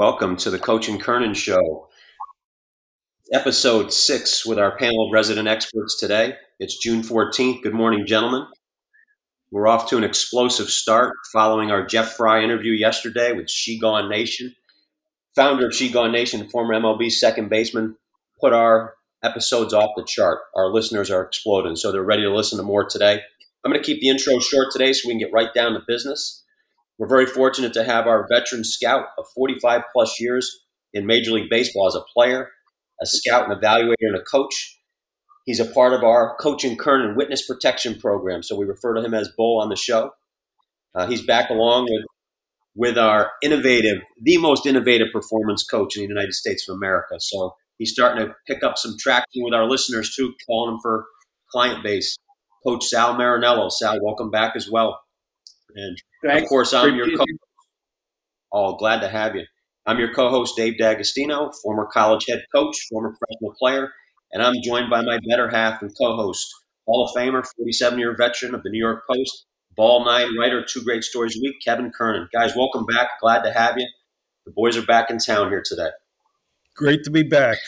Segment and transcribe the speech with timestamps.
[0.00, 1.90] Welcome to the Coach and Kernan Show,
[3.34, 6.36] episode six with our panel of resident experts today.
[6.58, 7.60] It's June 14th.
[7.60, 8.46] Good morning, gentlemen.
[9.50, 14.08] We're off to an explosive start following our Jeff Frye interview yesterday with She Gone
[14.08, 14.54] Nation.
[15.36, 17.96] Founder of She Gone Nation, former MLB second baseman,
[18.40, 20.38] put our episodes off the chart.
[20.56, 23.20] Our listeners are exploding, so they're ready to listen to more today.
[23.62, 25.80] I'm going to keep the intro short today so we can get right down to
[25.86, 26.42] business.
[27.00, 30.60] We're very fortunate to have our veteran scout of 45 plus years
[30.92, 32.50] in Major League Baseball as a player,
[33.00, 34.78] a scout, an evaluator, and a coach.
[35.46, 39.14] He's a part of our Coaching Kernan Witness Protection Program, so we refer to him
[39.14, 40.10] as Bull on the show.
[40.94, 42.04] Uh, he's back along with
[42.76, 47.14] with our innovative, the most innovative performance coach in the United States of America.
[47.18, 51.06] So he's starting to pick up some traction with our listeners too, calling him for
[51.50, 52.14] client base.
[52.62, 53.70] Coach Sal Marinello.
[53.70, 55.00] Sal, welcome back as well.
[55.74, 57.24] And Of course, I'm your co
[58.52, 59.44] Oh, glad to have you.
[59.86, 63.92] I'm your co-host, Dave D'Agostino, former college head coach, former professional player,
[64.32, 66.46] and I'm joined by my better half and co-host,
[66.86, 71.04] Hall of Famer, 47-year veteran of the New York Post, Ball Nine writer, two great
[71.04, 72.28] stories a week, Kevin Kernan.
[72.32, 73.08] Guys, welcome back.
[73.20, 73.88] Glad to have you.
[74.44, 75.90] The boys are back in town here today.
[76.76, 77.58] Great to be back.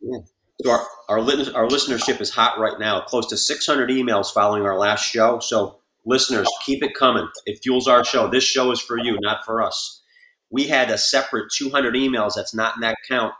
[0.00, 0.18] Yeah.
[0.62, 3.00] So our, our, our listenership is hot right now.
[3.02, 5.40] Close to 600 emails following our last show.
[5.40, 7.28] So listeners, keep it coming.
[7.46, 8.28] It fuels our show.
[8.28, 10.02] This show is for you, not for us.
[10.50, 13.32] We had a separate 200 emails that's not in that count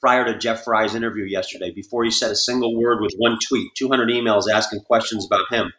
[0.00, 3.70] prior to Jeff Frye's interview yesterday, before he said a single word with one tweet.
[3.76, 5.72] 200 emails asking questions about him.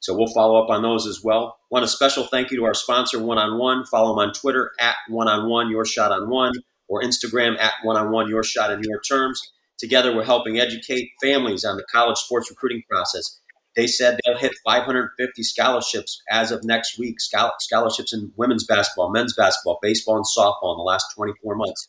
[0.00, 1.58] So we'll follow up on those as well.
[1.70, 3.84] Want a special thank you to our sponsor, One on One.
[3.86, 6.52] Follow them on Twitter at One on One, Your Shot on One,
[6.88, 9.40] or Instagram at One on One, Your Shot in Your Terms.
[9.78, 13.40] Together, we're helping educate families on the college sports recruiting process.
[13.74, 17.16] They said they'll hit 550 scholarships as of next week.
[17.20, 21.88] Scholarships in women's basketball, men's basketball, baseball, and softball in the last 24 months.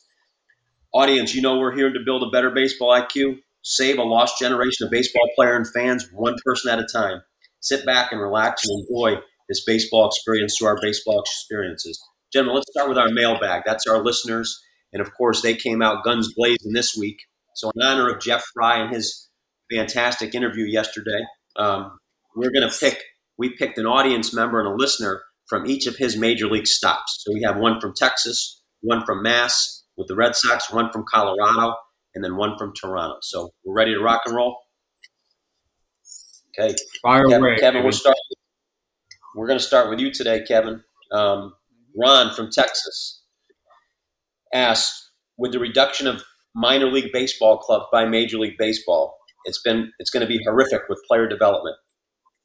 [0.94, 4.86] Audience, you know we're here to build a better baseball IQ, save a lost generation
[4.86, 7.22] of baseball player and fans one person at a time.
[7.60, 12.02] Sit back and relax and enjoy this baseball experience through our baseball experiences.
[12.32, 13.64] Gentlemen, let's start with our mailbag.
[13.66, 14.62] That's our listeners.
[14.94, 17.18] And of course, they came out guns blazing this week.
[17.56, 19.30] So, in honor of Jeff Frye and his
[19.72, 21.98] fantastic interview yesterday, um,
[22.36, 23.02] we're going to pick.
[23.38, 27.24] We picked an audience member and a listener from each of his major league stops.
[27.24, 31.04] So we have one from Texas, one from Mass with the Red Sox, one from
[31.08, 31.76] Colorado,
[32.16, 33.18] and then one from Toronto.
[33.22, 34.58] So we're ready to rock and roll.
[36.58, 37.84] Okay, fire Kevin, away, Kevin.
[37.84, 38.16] We're start.
[39.36, 40.84] We're going to start with you today, Kevin.
[41.12, 41.54] Um,
[42.00, 43.24] Ron from Texas
[44.54, 46.24] asked, "With the reduction of
[46.56, 49.18] minor league baseball clubs by Major League Baseball.
[49.46, 51.76] It's been it's going to be horrific with player development.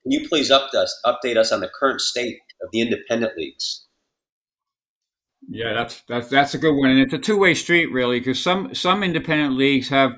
[0.03, 3.87] Can you please update us update us on the current state of the independent leagues?
[5.49, 8.43] Yeah, that's that's that's a good one, and it's a two way street really, because
[8.43, 10.13] some some independent leagues have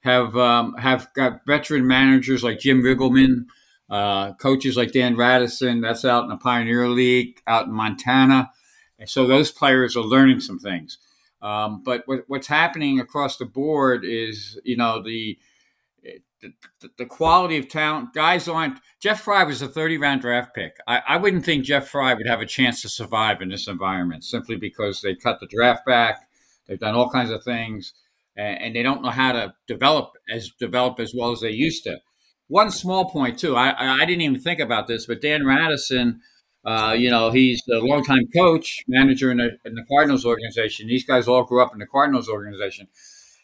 [0.00, 3.44] have um, have got veteran managers like Jim Riggleman,
[3.88, 5.82] uh, coaches like Dan Radison.
[5.82, 8.50] That's out in the Pioneer League out in Montana,
[8.98, 10.98] and so those players are learning some things.
[11.44, 15.38] Um, but what, what's happening across the board is, you know, the,
[16.40, 18.12] the, the quality of talent.
[18.12, 18.78] Guys aren't.
[19.00, 20.76] Jeff Frye was a 30 round draft pick.
[20.86, 24.24] I, I wouldn't think Jeff Frye would have a chance to survive in this environment
[24.24, 26.28] simply because they cut the draft back.
[26.66, 27.94] They've done all kinds of things,
[28.36, 31.84] and, and they don't know how to develop as develop as well as they used
[31.84, 31.98] to.
[32.48, 33.56] One small point too.
[33.56, 36.20] I, I didn't even think about this, but Dan Radison
[36.64, 40.86] uh, you know, he's a longtime coach, manager in the, in the Cardinals organization.
[40.86, 42.88] These guys all grew up in the Cardinals organization.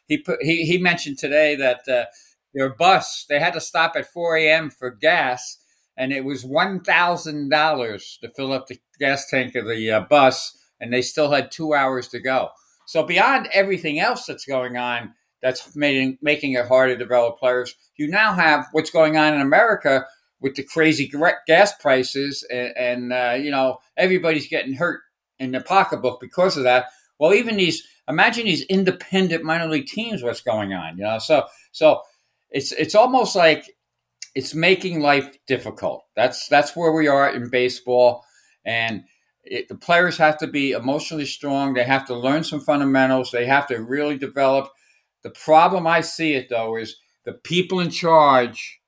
[0.08, 2.04] He put, he, he mentioned today that uh,
[2.54, 4.70] their bus they had to stop at 4 a.m.
[4.70, 5.58] for gas,
[5.96, 10.00] and it was one thousand dollars to fill up the gas tank of the uh,
[10.00, 12.50] bus, and they still had two hours to go.
[12.86, 17.74] So beyond everything else that's going on, that's making making it hard to develop players.
[17.96, 20.06] You now have what's going on in America
[20.40, 21.10] with the crazy
[21.46, 25.00] gas prices and, and uh, you know everybody's getting hurt
[25.38, 26.86] in their pocketbook because of that.
[27.18, 30.98] Well, even these imagine these independent minor league teams, what's going on?
[30.98, 32.02] You know, so so
[32.50, 33.70] it's it's almost like
[34.34, 36.04] it's making life difficult.
[36.16, 38.24] That's that's where we are in baseball,
[38.64, 39.04] and
[39.44, 41.74] it, the players have to be emotionally strong.
[41.74, 43.30] They have to learn some fundamentals.
[43.30, 44.70] They have to really develop.
[45.22, 48.80] The problem I see it though is the people in charge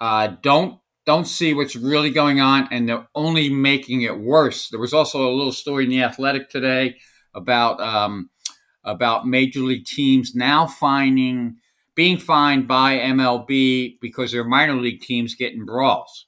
[0.00, 4.68] uh, don't don't see what's really going on and they're only making it worse.
[4.68, 6.96] There was also a little story in the Athletic today
[7.34, 8.30] about um,
[8.84, 11.56] about major league teams now finding
[11.96, 16.26] being fined by MLB because their minor league teams get in brawls.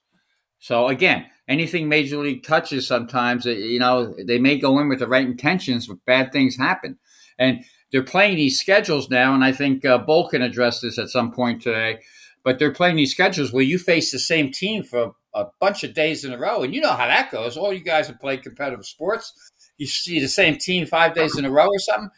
[0.59, 5.09] So again, anything major league touches sometimes you know they may go in with the
[5.09, 6.99] right intentions but bad things happen
[7.39, 11.09] and they're playing these schedules now and i think uh, bull can address this at
[11.09, 11.99] some point today
[12.45, 15.95] but they're playing these schedules where you face the same team for a bunch of
[15.95, 18.43] days in a row and you know how that goes all you guys have played
[18.43, 19.33] competitive sports
[19.79, 22.11] you see the same team five days in a row or something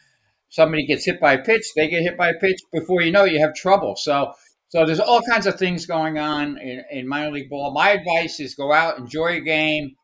[0.51, 3.23] somebody gets hit by a pitch they get hit by a pitch before you know
[3.23, 4.31] you have trouble so
[4.71, 7.73] so there's all kinds of things going on in, in minor league ball.
[7.73, 9.97] My advice is go out, enjoy a game,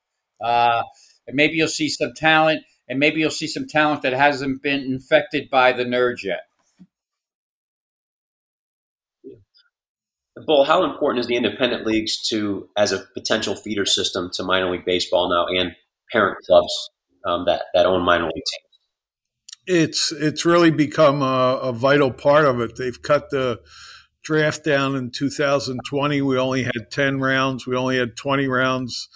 [0.44, 0.84] uh,
[1.26, 4.82] and maybe you'll see some talent, and maybe you'll see some talent that hasn't been
[4.82, 6.42] infected by the nerds yet.
[10.46, 14.70] Bull, how important is the independent leagues to as a potential feeder system to minor
[14.70, 15.78] league baseball now and
[16.12, 16.90] parent clubs
[17.26, 18.67] um, that that own minor league teams?
[19.68, 22.78] It's it's really become a, a vital part of it.
[22.78, 23.60] They've cut the
[24.28, 27.66] draft down in 2020, we only had 10 rounds.
[27.66, 29.08] We only had 20 rounds.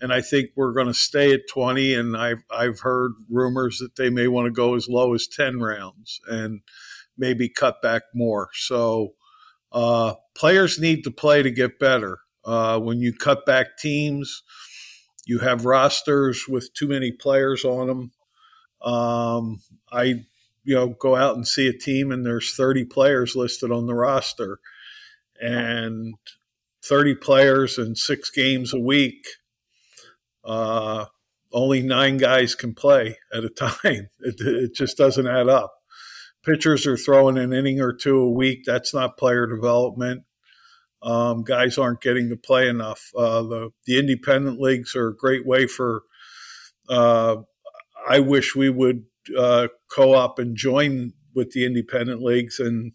[0.00, 1.94] And I think we're going to stay at 20.
[1.94, 5.60] And I've, I've heard rumors that they may want to go as low as 10
[5.60, 6.62] rounds and
[7.16, 8.48] maybe cut back more.
[8.54, 9.14] So
[9.70, 12.18] uh, players need to play to get better.
[12.44, 14.42] Uh, when you cut back teams,
[15.26, 18.10] you have rosters with too many players on them.
[18.82, 19.60] Um,
[19.92, 20.24] I
[20.64, 23.94] you know go out and see a team and there's 30 players listed on the
[23.94, 24.58] roster.
[25.40, 26.14] And
[26.82, 29.26] 30 players and six games a week
[30.46, 31.06] uh,
[31.52, 34.08] only nine guys can play at a time.
[34.20, 35.74] It, it, just doesn't add up.
[36.44, 38.62] Pitchers are throwing an inning or two a week.
[38.64, 40.22] That's not player development.
[41.02, 43.10] Um, guys aren't getting to play enough.
[43.16, 46.02] Uh, the, the independent leagues are a great way for
[46.88, 47.36] uh,
[48.08, 49.04] i wish we would
[49.36, 52.92] uh, co-op and join with the independent leagues and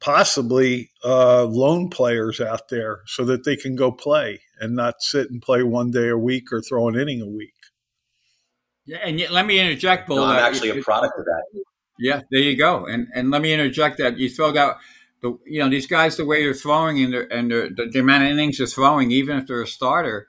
[0.00, 5.30] possibly uh, loan players out there so that they can go play and not sit
[5.30, 7.54] and play one day a week or throw an inning a week.
[8.84, 10.16] Yeah, and yet, let me interject, Bull.
[10.16, 11.64] No, I'm actually a product of that.
[11.98, 12.86] Yeah, there you go.
[12.86, 14.78] And and let me interject that you throw out
[15.20, 18.00] the you know these guys the way they're throwing and they're, and they're, the, the
[18.00, 20.26] amount of innings they're throwing, even if they're a starter,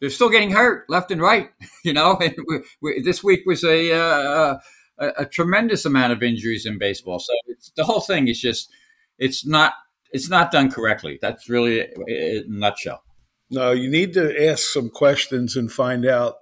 [0.00, 1.50] they're still getting hurt left and right.
[1.84, 4.58] You know, and we, we, this week was a, uh,
[4.98, 7.18] a, a tremendous amount of injuries in baseball.
[7.18, 7.32] So
[7.74, 8.70] the whole thing is just
[9.18, 9.72] it's not
[10.12, 11.18] it's not done correctly.
[11.22, 13.02] That's really a nutshell.
[13.50, 16.34] No, you need to ask some questions and find out,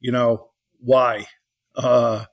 [0.00, 1.26] you know, why.
[1.76, 2.24] Uh,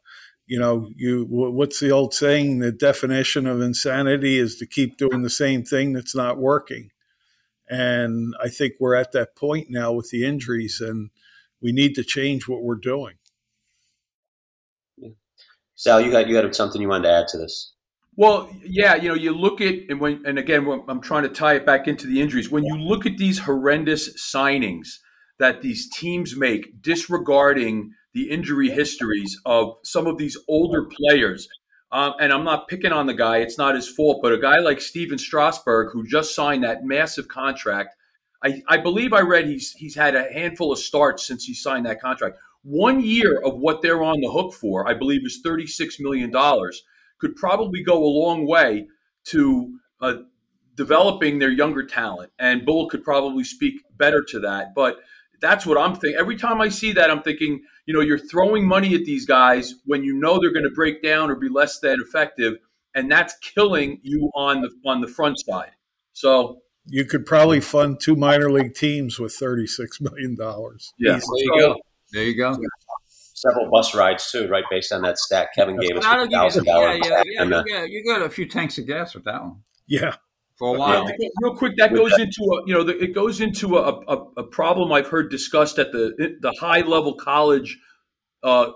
[0.45, 2.59] you know, you what's the old saying?
[2.59, 6.89] The definition of insanity is to keep doing the same thing that's not working.
[7.69, 11.09] And I think we're at that point now with the injuries, and
[11.61, 13.15] we need to change what we're doing.
[15.75, 17.73] Sal, you got you had something you wanted to add to this.
[18.15, 21.53] Well, yeah, you know, you look at and when and again, I'm trying to tie
[21.53, 22.49] it back into the injuries.
[22.49, 24.87] When you look at these horrendous signings
[25.37, 31.47] that these teams make, disregarding the injury histories of some of these older players,
[31.91, 34.19] um, and I'm not picking on the guy; it's not his fault.
[34.21, 37.95] But a guy like Stephen Strasburg, who just signed that massive contract,
[38.43, 41.85] I, I believe I read he's he's had a handful of starts since he signed
[41.85, 42.37] that contract.
[42.63, 46.31] One year of what they're on the hook for, I believe, is thirty six million
[46.31, 46.83] dollars.
[47.19, 48.87] Could probably go a long way
[49.25, 50.13] to uh,
[50.75, 54.75] developing their younger talent, and Bull could probably speak better to that.
[54.75, 54.97] But
[55.39, 56.19] that's what I'm thinking.
[56.19, 59.75] Every time I see that, I'm thinking, you know, you're throwing money at these guys
[59.85, 62.55] when you know they're going to break down or be less than effective,
[62.95, 65.71] and that's killing you on the on the front side.
[66.13, 70.93] So you could probably fund two minor league teams with thirty six million dollars.
[70.97, 71.75] Yeah, there you go.
[72.11, 72.57] There you go.
[73.09, 74.63] Several bus rides too, right?
[74.71, 76.99] Based on that stat Kevin gave us, thousand dollars.
[77.03, 77.57] Yeah, yeah, yeah.
[77.57, 79.57] Uh, you, got, you got a few tanks of gas with that one.
[79.85, 80.15] Yeah,
[80.57, 81.07] for a while.
[81.07, 84.25] Yeah, real quick, that goes into a you know the, it goes into a, a,
[84.37, 87.77] a, problem I've heard discussed at the the high level college
[88.43, 88.71] uh,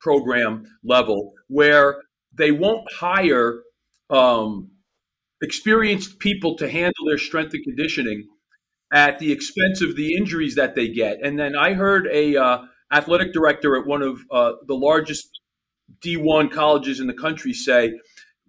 [0.00, 2.02] program level where
[2.36, 3.62] they won't hire
[4.10, 4.70] um,
[5.42, 8.28] experienced people to handle their strength and conditioning
[8.92, 11.18] at the expense of the injuries that they get.
[11.22, 12.58] And then I heard a uh,
[12.92, 15.28] athletic director at one of uh, the largest
[16.04, 17.92] D1 colleges in the country say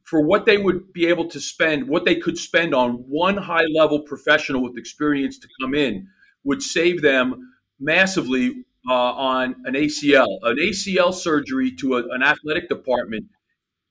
[0.08, 3.66] for what they would be able to spend, what they could spend on one high
[3.76, 6.08] level professional with experience to come in
[6.46, 10.40] would save them massively uh, on an ACL.
[10.44, 13.26] An ACL surgery to a, an athletic department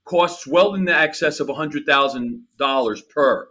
[0.06, 3.48] costs well in the excess of $100,000 per.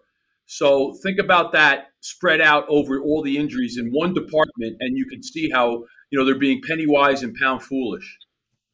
[0.47, 5.05] So think about that spread out over all the injuries in one department, and you
[5.05, 8.17] can see how you know they're being penny wise and pound foolish.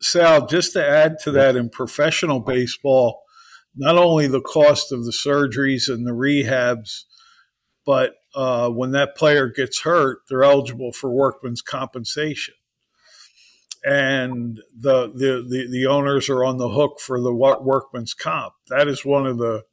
[0.02, 3.22] Sal, just to add to that, in professional baseball,
[3.76, 7.04] not only the cost of the surgeries and the rehabs,
[7.86, 12.54] but uh, when that player gets hurt, they're eligible for workman's compensation.
[13.84, 18.54] And the, the, the, the owners are on the hook for the workman's comp.
[18.70, 19.64] That is one of the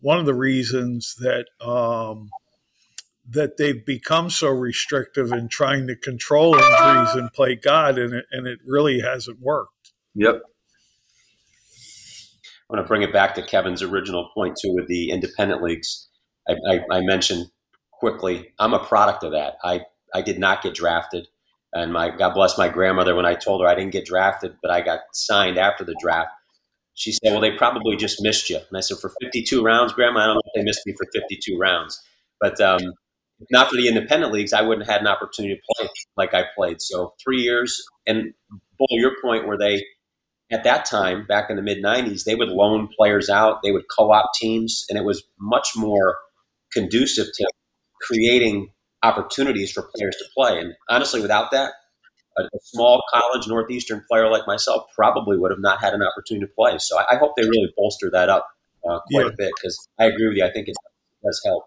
[0.00, 2.30] one of the reasons that um,
[3.28, 8.24] that they've become so restrictive in trying to control injuries and play God, and it,
[8.32, 9.92] and it really hasn't worked.
[10.16, 10.42] Yep.
[12.72, 16.08] I want to bring it back to Kevin's original point too with the independent leagues.
[16.48, 17.48] I, I, I mentioned
[17.92, 19.56] quickly, I'm a product of that.
[19.62, 19.82] I,
[20.14, 21.28] I did not get drafted,
[21.74, 24.70] and my God bless my grandmother when I told her I didn't get drafted, but
[24.70, 26.30] I got signed after the draft.
[26.94, 30.20] She said, "Well, they probably just missed you." And I said, "For 52 rounds, Grandma,
[30.20, 32.02] I don't know if they missed me for 52 rounds,
[32.40, 32.80] but um,
[33.50, 36.44] not for the independent leagues, I wouldn't have had an opportunity to play like I
[36.54, 36.80] played.
[36.80, 38.32] So three years, and
[38.78, 39.82] Bull, your point where they
[40.52, 43.84] at that time, back in the mid 90s, they would loan players out, they would
[43.96, 46.18] co op teams, and it was much more
[46.72, 47.46] conducive to
[48.02, 48.70] creating
[49.02, 50.58] opportunities for players to play.
[50.58, 51.72] And honestly, without that,
[52.38, 56.46] a, a, small college Northeastern player like myself probably would have not had an opportunity
[56.46, 56.78] to play.
[56.78, 58.46] So I, I hope they really bolster that up
[58.88, 59.32] uh, quite yeah.
[59.32, 60.44] a bit because I agree with you.
[60.44, 60.76] I think it
[61.24, 61.64] does help.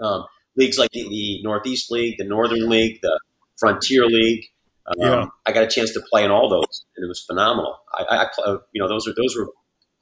[0.00, 0.24] Um,
[0.56, 3.18] leagues like the, the Northeast League, the Northern League, the
[3.58, 4.44] Frontier League,
[4.88, 5.26] um, yeah.
[5.46, 7.78] I got a chance to play in all those, and it was phenomenal.
[7.94, 9.48] I, I uh, you know, those are those were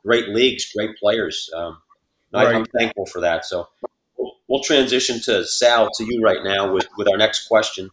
[0.05, 1.51] great leagues, great players.
[1.55, 1.79] Um,
[2.33, 2.49] right.
[2.49, 3.45] I, am thankful for that.
[3.45, 3.69] So
[4.17, 7.91] we'll, we'll, transition to Sal to you right now with with our next question.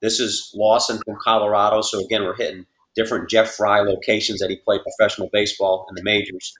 [0.00, 1.82] This is Lawson from Colorado.
[1.82, 6.04] So again, we're hitting different Jeff Frye locations that he played professional baseball in the
[6.04, 6.54] majors.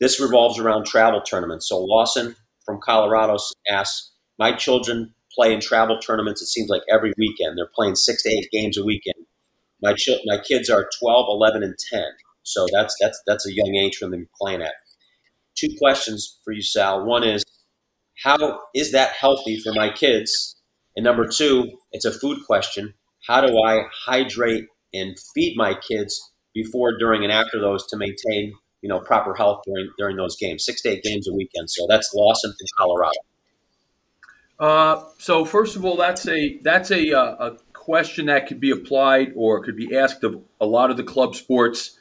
[0.00, 1.68] This revolves around travel tournaments.
[1.68, 3.36] So Lawson from Colorado
[3.70, 6.42] asks, "My children play in travel tournaments.
[6.42, 9.26] It seems like every weekend they're playing six to eight games a weekend.
[9.82, 12.04] My ch- my kids are 12, 11, and 10.
[12.42, 14.74] So that's that's that's a young age for them to playing at.
[15.56, 17.04] Two questions for you, Sal.
[17.04, 17.44] One is,
[18.24, 20.56] how is that healthy for my kids?
[20.96, 22.94] And number two, it's a food question.
[23.26, 28.52] How do I hydrate and feed my kids before, during, and after those to maintain
[28.82, 30.64] you know proper health during during those games?
[30.64, 31.70] Six to eight games a weekend.
[31.70, 33.18] So that's Lawson from Colorado.
[34.62, 38.70] Uh, so first of all, that's a that's a, uh, a question that could be
[38.70, 41.98] applied or could be asked of a lot of the club sports.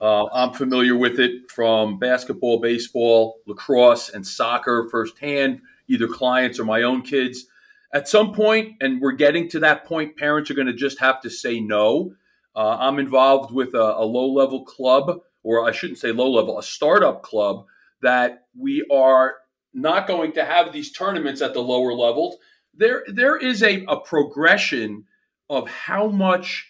[0.00, 6.64] Uh, I'm familiar with it from basketball, baseball, lacrosse, and soccer firsthand, either clients or
[6.64, 7.46] my own kids.
[7.92, 11.20] At some point, and we're getting to that point, parents are going to just have
[11.22, 12.14] to say no.
[12.54, 16.56] Uh, I'm involved with a, a low level club, or I shouldn't say low level,
[16.56, 17.66] a startup club
[18.00, 19.38] that we are
[19.76, 22.36] not going to have these tournaments at the lower levels.
[22.74, 25.04] There, there is a, a progression
[25.48, 26.66] of how much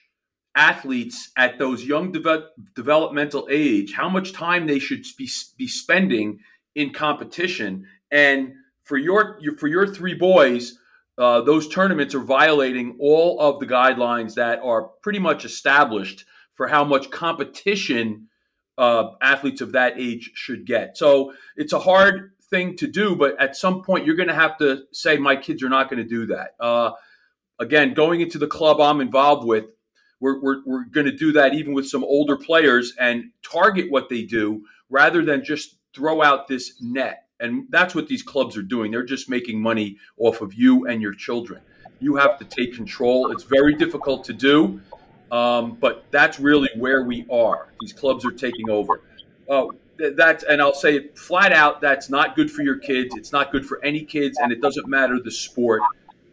[0.54, 6.40] athletes at those young de- developmental age, how much time they should be, be spending
[6.74, 7.86] in competition.
[8.10, 10.78] And for your, your for your three boys,
[11.18, 16.68] uh, those tournaments are violating all of the guidelines that are pretty much established for
[16.68, 18.28] how much competition
[18.78, 20.96] uh, athletes of that age should get.
[20.96, 24.56] So it's a hard thing to do, but at some point you're going to have
[24.58, 26.54] to say, my kids are not going to do that.
[26.60, 26.92] Uh,
[27.58, 29.66] again, going into the club I'm involved with,
[30.20, 34.08] we're, we're, we're going to do that even with some older players and target what
[34.08, 37.24] they do rather than just throw out this net.
[37.38, 38.90] And that's what these clubs are doing.
[38.90, 41.60] They're just making money off of you and your children.
[42.00, 43.30] You have to take control.
[43.30, 44.80] It's very difficult to do,
[45.30, 47.68] um, but that's really where we are.
[47.80, 49.02] These clubs are taking over.
[49.48, 49.66] Uh,
[49.98, 51.80] that's and I'll say it flat out.
[51.80, 53.14] That's not good for your kids.
[53.16, 55.82] It's not good for any kids, and it doesn't matter the sport.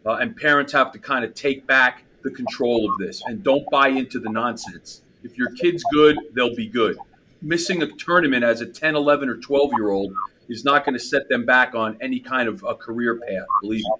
[0.06, 3.68] Uh, and parents have to kind of take back the control of this and don't
[3.70, 5.02] buy into the nonsense.
[5.22, 6.98] If your kid's good, they'll be good.
[7.40, 10.14] Missing a tournament as a 10, 11, or 12 year old
[10.48, 13.46] is not going to set them back on any kind of a career path.
[13.62, 13.92] Believe me.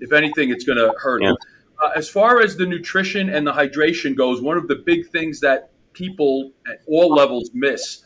[0.00, 1.36] If anything, it's going to hurt them.
[1.82, 5.40] Uh, as far as the nutrition and the hydration goes, one of the big things
[5.40, 8.04] that people at all levels miss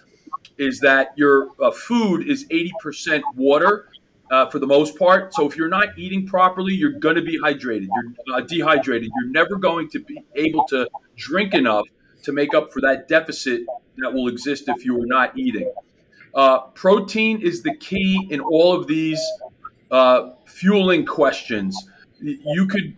[0.58, 3.88] is that your uh, food is 80% water
[4.30, 5.34] uh, for the most part.
[5.34, 7.88] So if you're not eating properly, you're going to be hydrated.
[8.26, 9.10] You're uh, dehydrated.
[9.14, 11.86] You're never going to be able to drink enough
[12.22, 13.62] to make up for that deficit
[13.98, 15.70] that will exist if you are not eating.
[16.34, 19.20] Uh, protein is the key in all of these
[19.90, 21.76] uh, fueling questions.
[22.20, 22.96] You could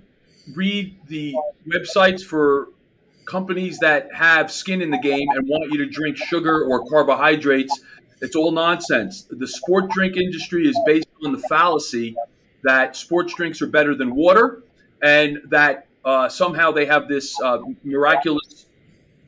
[0.55, 1.35] read the
[1.67, 2.69] websites for
[3.26, 7.78] companies that have skin in the game and want you to drink sugar or carbohydrates.
[8.21, 9.26] It's all nonsense.
[9.31, 12.16] The sport drink industry is based on the fallacy
[12.62, 14.62] that sports drinks are better than water
[15.02, 18.66] and that uh, somehow they have this uh, miraculous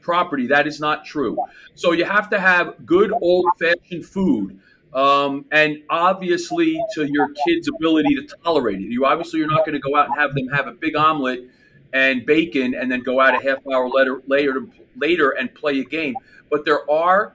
[0.00, 0.46] property.
[0.46, 1.36] That is not true.
[1.74, 4.60] So you have to have good old fashioned food.
[4.94, 8.84] um, and obviously to your kid's ability to tolerate it.
[8.84, 11.50] You obviously you're not going to go out and have them have a big omelet
[11.92, 14.66] and bacon and then go out a half hour later later
[14.96, 16.14] later and play a game.
[16.50, 17.34] But there are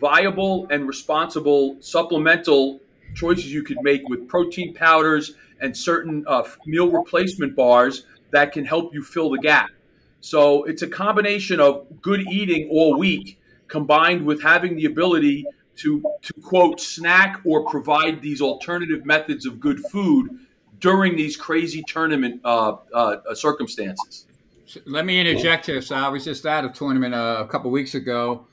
[0.00, 2.80] viable and responsible supplemental
[3.14, 8.64] choices you could make with protein powders and certain uh, meal replacement bars that can
[8.64, 9.70] help you fill the gap.
[10.20, 16.02] So it's a combination of good eating all week combined with having the ability to,
[16.22, 20.28] to quote, snack or provide these alternative methods of good food
[20.80, 24.26] during these crazy tournament uh, uh, circumstances.
[24.86, 25.82] Let me interject here.
[25.82, 28.46] So I was just at a tournament uh, a couple weeks ago,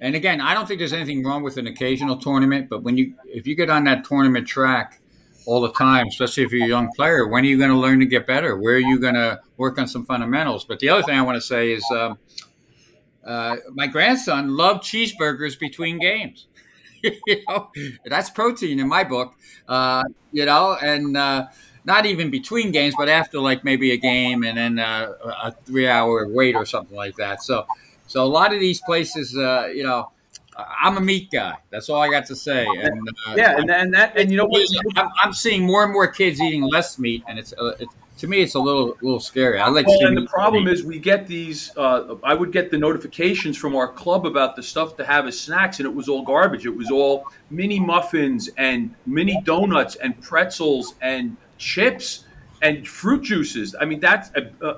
[0.00, 2.68] and again, I don't think there's anything wrong with an occasional tournament.
[2.68, 5.00] But when you if you get on that tournament track
[5.46, 8.00] all the time, especially if you're a young player, when are you going to learn
[8.00, 8.56] to get better?
[8.56, 10.64] Where are you going to work on some fundamentals?
[10.64, 12.18] But the other thing I want to say is, um,
[13.24, 16.46] uh, my grandson loved cheeseburgers between games.
[17.02, 17.70] you know,
[18.06, 19.34] that's protein in my book.
[19.68, 21.46] Uh, you know, and uh,
[21.84, 25.12] not even between games, but after like maybe a game and then uh,
[25.42, 27.42] a three hour wait or something like that.
[27.42, 27.66] So,
[28.06, 30.10] so a lot of these places, uh, you know,
[30.56, 31.56] I'm a meat guy.
[31.70, 32.64] That's all I got to say.
[32.66, 34.66] And uh, yeah, and, and that and you know what?
[34.96, 38.28] I'm, I'm, seeing more and more kids eating less meat, and it's, uh, it's to
[38.28, 39.58] me it's a little little scary.
[39.58, 39.86] I like.
[39.86, 41.76] Well, and the problem is we get these.
[41.76, 45.38] Uh, I would get the notifications from our club about the stuff to have as
[45.38, 46.66] snacks, and it was all garbage.
[46.66, 52.24] It was all mini muffins and mini donuts and pretzels and chips
[52.62, 53.74] and fruit juices.
[53.80, 54.74] I mean, that's uh, uh,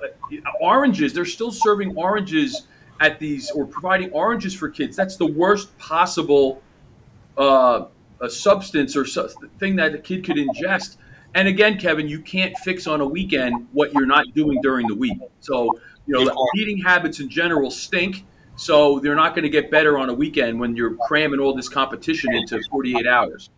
[0.61, 1.13] oranges.
[1.13, 2.63] They're still serving oranges
[3.01, 4.97] at these or providing oranges for kids.
[4.97, 6.63] That's the worst possible
[7.37, 7.87] uh,
[8.29, 9.29] substance or su-
[9.59, 10.97] thing that a kid could ingest.
[11.35, 14.95] And again, Kevin, you can't fix on a weekend what you're not doing during the
[14.95, 15.19] week.
[15.41, 18.25] So, you know, eating habits in general stink.
[18.55, 21.69] So they're not going to get better on a weekend when you're cramming all this
[21.69, 23.51] competition into 48 hours.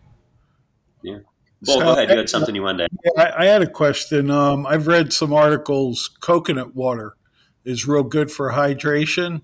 [1.03, 1.19] Yeah.
[1.67, 2.11] Well, so, go ahead.
[2.11, 3.13] You had something you wanted to.
[3.21, 4.31] I, I had a question.
[4.31, 6.11] Um, I've read some articles.
[6.21, 7.17] Coconut water
[7.65, 9.43] is real good for hydration.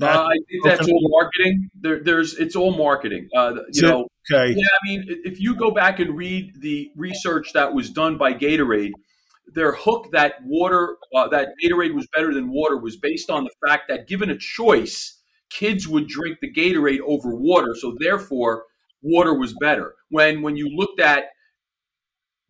[0.00, 1.70] Uh, I think that's all marketing.
[1.80, 3.28] There, there's it's all marketing.
[3.34, 4.52] Uh, you know, okay.
[4.56, 8.34] Yeah, I mean, if you go back and read the research that was done by
[8.34, 8.90] Gatorade,
[9.54, 13.50] their hook that water uh, that Gatorade was better than water was based on the
[13.66, 17.74] fact that given a choice, kids would drink the Gatorade over water.
[17.78, 18.64] So therefore,
[19.04, 19.94] water was better.
[20.08, 21.24] When when you looked at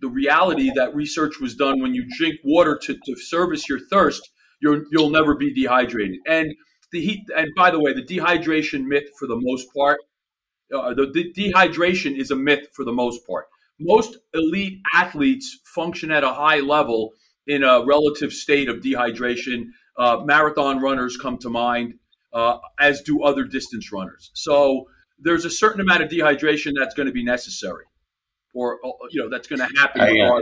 [0.00, 4.30] the reality that research was done when you drink water to, to service your thirst,
[4.60, 6.18] you you'll never be dehydrated.
[6.26, 6.54] And
[6.92, 9.98] the heat, and by the way, the dehydration myth for the most part,
[10.74, 13.46] uh, the, the dehydration is a myth for the most part.
[13.80, 17.12] Most elite athletes function at a high level
[17.46, 19.64] in a relative state of dehydration.
[19.98, 21.94] Uh, marathon runners come to mind,
[22.32, 24.30] uh, as do other distance runners.
[24.34, 24.86] So
[25.18, 27.84] there's a certain amount of dehydration that's going to be necessary,
[28.54, 30.00] or uh, you know that's going to happen.
[30.00, 30.40] I, uh,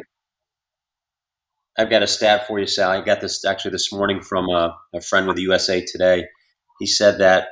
[1.79, 2.91] I've got a stat for you, Sal.
[2.91, 6.27] I got this actually this morning from a, a friend with the USA Today.
[6.79, 7.49] He said that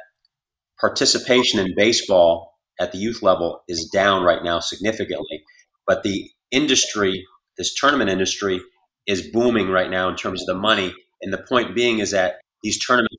[0.80, 5.44] participation in baseball at the youth level is down right now significantly,
[5.86, 8.60] but the industry, this tournament industry,
[9.06, 10.94] is booming right now in terms of the money.
[11.22, 13.16] And the point being is that these tournaments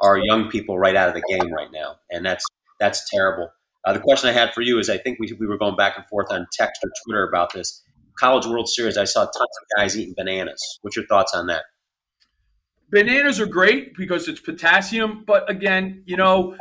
[0.00, 2.44] are our young people right out of the game right now, and that's
[2.80, 3.50] that's terrible.
[3.84, 5.96] Uh, the question I had for you is I think we, we were going back
[5.96, 7.82] and forth on text or Twitter about this.
[8.18, 10.60] College World Series, I saw tons of guys eating bananas.
[10.82, 11.62] What's your thoughts on that?
[12.90, 16.56] Bananas are great because it's potassium, but again, you know,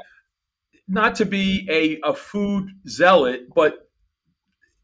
[0.87, 3.89] not to be a, a food zealot, but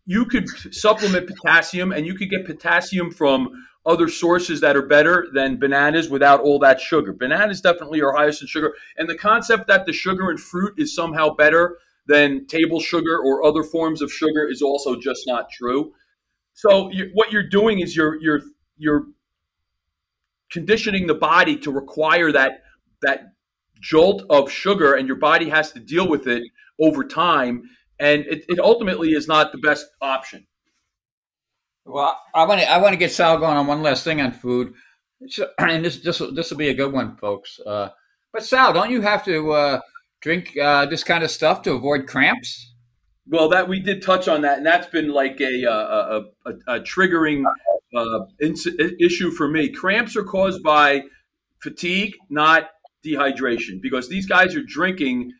[0.06, 3.50] you could supplement potassium and you could get potassium from
[3.86, 7.14] other sources that are better than bananas without all that sugar.
[7.14, 8.74] Bananas definitely are highest in sugar.
[8.98, 13.44] And the concept that the sugar in fruit is somehow better than table sugar or
[13.44, 15.94] other forms of sugar is also just not true.
[16.54, 18.42] So you, what you're doing is you're you're
[18.78, 19.08] you're
[20.52, 22.64] conditioning the body to require that
[23.02, 23.34] that
[23.82, 26.44] jolt of sugar and your body has to deal with it
[26.80, 27.64] over time
[28.00, 30.48] and it, it ultimately is not the best option
[31.86, 34.32] well, I want to I want to get Sal going on one last thing on
[34.32, 34.74] food,
[35.60, 37.60] and this this this will be a good one, folks.
[37.66, 37.90] Uh,
[38.34, 39.80] but Sal, don't you have to uh,
[40.22, 42.74] drink uh, this kind of stuff to avoid cramps?
[43.28, 46.80] Well, that we did touch on that, and that's been like a a, a, a
[46.80, 47.44] triggering
[47.96, 48.20] uh,
[49.00, 49.70] issue for me.
[49.70, 51.04] Cramps are caused by
[51.62, 52.70] fatigue, not
[53.06, 55.32] dehydration, because these guys are drinking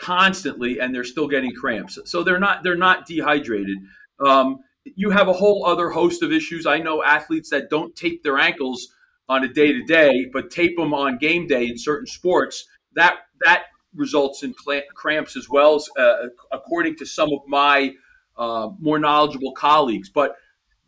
[0.00, 1.98] constantly and they're still getting cramps.
[2.06, 3.78] So they're not they're not dehydrated.
[4.24, 6.66] Um, you have a whole other host of issues.
[6.66, 8.88] I know athletes that don't tape their ankles
[9.28, 12.66] on a day to day, but tape them on game day in certain sports.
[12.94, 13.64] That that
[13.94, 14.54] results in
[14.94, 17.94] cramps as well, uh, according to some of my
[18.36, 20.08] uh, more knowledgeable colleagues.
[20.08, 20.36] But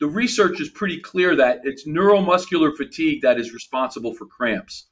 [0.01, 4.87] the research is pretty clear that it's neuromuscular fatigue that is responsible for cramps.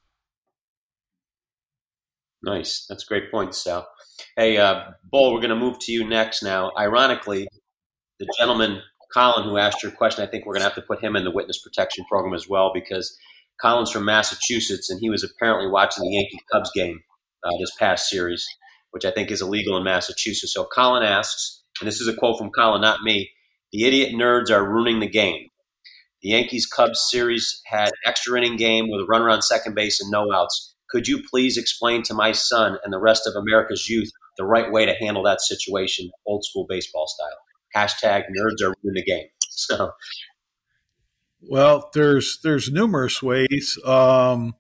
[2.43, 2.87] Nice.
[2.89, 3.89] That's a great point, Sal.
[4.37, 6.73] Hey, uh, Bull, we're going to move to you next now.
[6.77, 7.47] Ironically,
[8.19, 8.81] the gentleman,
[9.15, 11.25] Colin, who asked your question, I think we're going to have to put him in
[11.25, 13.17] the witness protection program as well because
[13.61, 17.01] Colin's from Massachusetts and he was apparently watching the Yankee Cubs game
[17.45, 18.47] uh, this past series,
[18.91, 20.55] which I think is illegal in Massachusetts.
[20.55, 23.31] So Colin asks, and this is a quote from Colin, not me
[23.73, 25.49] the idiot nerds are ruining the game.
[26.23, 30.11] The Yankees Cubs series had extra inning game with a runner on second base and
[30.11, 30.75] no outs.
[30.91, 34.71] Could you please explain to my son and the rest of America's youth the right
[34.71, 37.39] way to handle that situation, old school baseball style?
[37.75, 39.27] Hashtag nerds are in the game.
[39.55, 39.91] So,
[41.43, 43.79] well, there's there's numerous ways.
[43.85, 44.55] Um,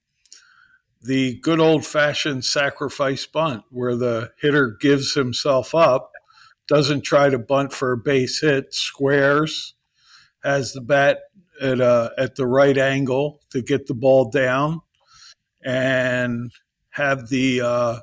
[1.01, 6.13] the good old fashioned sacrifice bunt, where the hitter gives himself up,
[6.69, 9.75] doesn't try to bunt for a base hit, squares,
[10.45, 11.21] has the bat
[11.61, 14.83] at a, at the right angle to get the ball down,
[15.65, 16.53] and
[16.91, 17.99] have the uh,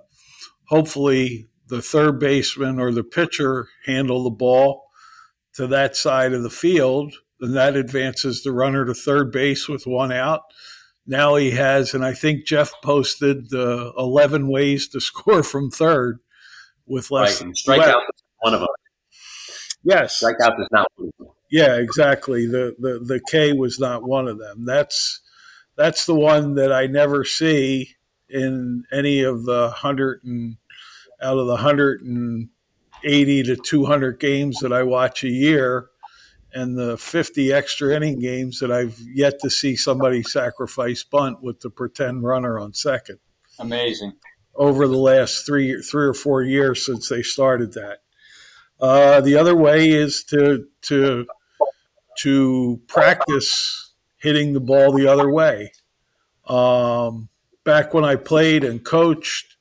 [0.66, 4.89] hopefully the third baseman or the pitcher handle the ball
[5.60, 9.86] to that side of the field, and that advances the runner to third base with
[9.86, 10.44] one out.
[11.06, 16.20] Now he has, and I think Jeff posted the 11 ways to score from third
[16.86, 17.44] with less.
[17.44, 18.70] Right, strikeout is one of them.
[19.84, 21.36] Yes, strikeout is not one of them.
[21.52, 22.46] Yeah, exactly.
[22.46, 24.66] The, the the K was not one of them.
[24.66, 25.20] That's
[25.76, 27.96] that's the one that I never see
[28.30, 30.56] in any of the hundred and
[31.22, 32.50] out of the hundred and
[33.04, 35.90] eighty to two hundred games that I watch a year,
[36.54, 41.62] and the fifty extra inning games that I've yet to see somebody sacrifice bunt with
[41.62, 43.20] the pretend runner on second.
[43.60, 44.14] Amazing.
[44.56, 48.00] Over the last three three or four years since they started that.
[48.80, 51.26] Uh, the other way is to to
[52.20, 55.72] to practice hitting the ball the other way.
[56.46, 57.30] Um,
[57.64, 59.56] back when I played and coached,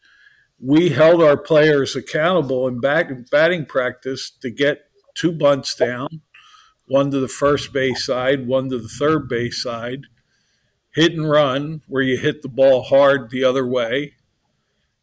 [0.60, 6.22] we held our players accountable in back, batting practice to get two bunts down,
[6.86, 10.02] one to the first base side, one to the third base side,
[10.94, 14.14] hit and run, where you hit the ball hard the other way.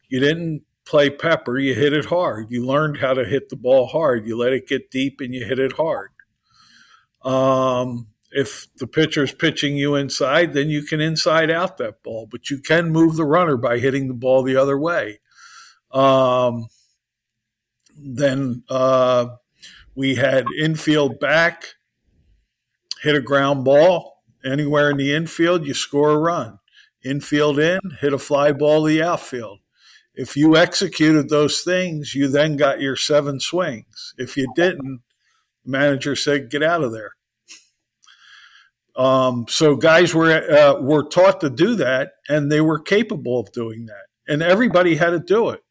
[0.09, 2.51] You didn't play pepper, you hit it hard.
[2.51, 4.27] You learned how to hit the ball hard.
[4.27, 6.11] You let it get deep and you hit it hard.
[7.23, 12.49] Um, if the pitcher's pitching you inside, then you can inside out that ball, but
[12.49, 15.19] you can move the runner by hitting the ball the other way.
[15.95, 16.67] Um,
[17.97, 19.27] then uh,
[19.95, 21.75] we had infield back,
[23.01, 26.59] hit a ground ball anywhere in the infield, you score a run.
[27.03, 29.59] Infield in, hit a fly ball to the outfield.
[30.13, 34.13] If you executed those things, you then got your seven swings.
[34.17, 35.01] If you didn't,
[35.63, 37.11] the manager said, get out of there.
[38.95, 43.51] Um, so guys were uh, were taught to do that, and they were capable of
[43.51, 45.64] doing that, and everybody had to do it.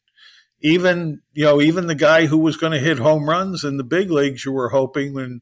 [0.65, 3.83] Even you know, even the guy who was going to hit home runs in the
[3.83, 5.41] big leagues, you were hoping, and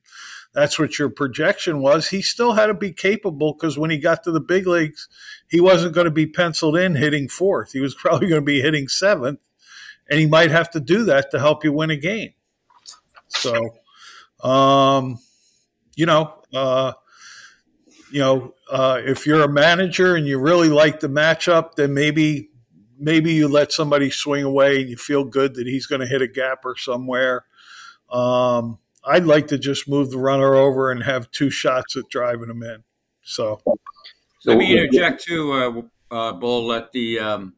[0.53, 2.09] that's what your projection was.
[2.09, 5.07] He still had to be capable because when he got to the big leagues,
[5.47, 7.71] he wasn't going to be penciled in hitting fourth.
[7.71, 9.39] He was probably going to be hitting seventh,
[10.09, 12.33] and he might have to do that to help you win a game.
[13.29, 13.75] So,
[14.43, 15.19] um,
[15.95, 16.33] you know.
[16.53, 16.93] Uh,
[18.12, 22.51] you know, uh, if you're a manager and you really like the matchup, then maybe
[22.99, 26.21] maybe you let somebody swing away and you feel good that he's going to hit
[26.21, 27.45] a gap or somewhere.
[28.12, 32.49] Um, I'd like to just move the runner over and have two shots at driving
[32.49, 32.84] him in.
[33.23, 33.62] So,
[34.45, 35.51] let me interject too,
[36.12, 36.65] uh, uh, Bull.
[36.67, 37.53] Let the um,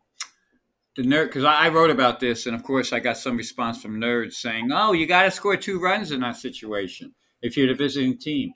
[0.96, 3.82] the nerd because I, I, wrote about this, and of course, I got some response
[3.82, 7.68] from nerds saying, "Oh, you got to score two runs in that situation if you're
[7.68, 8.54] the visiting team."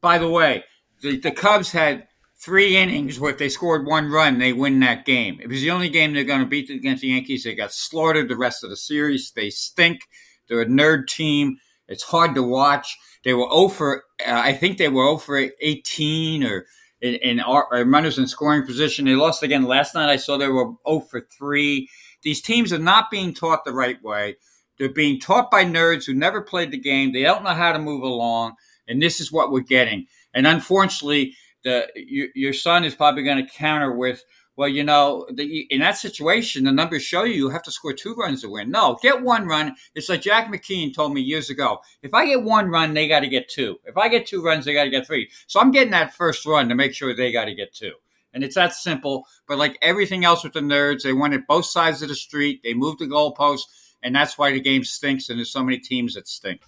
[0.00, 0.64] By the way,
[1.02, 2.08] the, the Cubs had
[2.40, 5.40] three innings where if they scored one run, they win that game.
[5.40, 7.44] It was the only game they're going to beat against the Yankees.
[7.44, 9.32] They got slaughtered the rest of the series.
[9.32, 10.02] They stink.
[10.48, 11.58] They're a nerd team.
[11.88, 12.96] It's hard to watch.
[13.24, 14.04] They were over.
[14.26, 16.66] Uh, I think they were over 18 or
[17.00, 19.04] in, in, in runners in scoring position.
[19.04, 20.08] They lost again last night.
[20.08, 21.88] I saw they were 0 for 3.
[22.22, 24.36] These teams are not being taught the right way.
[24.78, 27.12] They're being taught by nerds who never played the game.
[27.12, 28.54] They don't know how to move along.
[28.86, 30.06] And this is what we're getting.
[30.34, 34.24] And unfortunately, the your, your son is probably going to counter with,
[34.56, 37.92] well, you know, the, in that situation, the numbers show you you have to score
[37.92, 38.70] two runs to win.
[38.70, 39.76] No, get one run.
[39.94, 41.78] It's like Jack McKeon told me years ago.
[42.02, 43.78] If I get one run, they got to get two.
[43.84, 45.30] If I get two runs, they got to get three.
[45.46, 47.92] So I'm getting that first run to make sure they got to get two.
[48.34, 49.26] And it's that simple.
[49.46, 52.60] But like everything else with the nerds, they went at both sides of the street.
[52.62, 53.62] They moved the goalpost,
[54.02, 55.28] and that's why the game stinks.
[55.28, 56.62] And there's so many teams that stink.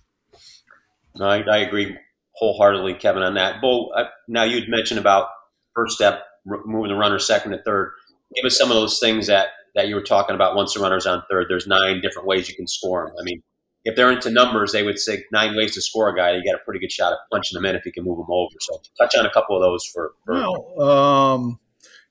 [1.17, 1.97] No, I, I agree
[2.41, 3.61] wholeheartedly, Kevin, on that.
[3.61, 5.29] Bo, uh, now you'd mentioned about
[5.75, 7.93] first step, moving the runner second to third.
[8.35, 10.57] Give us some of those things that that you were talking about.
[10.57, 13.15] Once the runner's on third, there's nine different ways you can score them.
[13.21, 13.43] I mean,
[13.85, 16.33] if they're into numbers, they would say nine ways to score a guy.
[16.33, 18.31] You got a pretty good shot at punching them in if you can move them
[18.31, 18.55] over.
[18.59, 20.13] So touch on a couple of those for.
[20.25, 21.61] for well, um,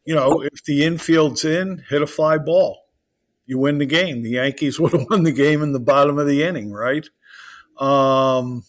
[0.05, 2.85] you know, if the infield's in, hit a fly ball.
[3.45, 4.21] You win the game.
[4.21, 7.07] The Yankees would have won the game in the bottom of the inning, right?
[7.79, 8.63] Um,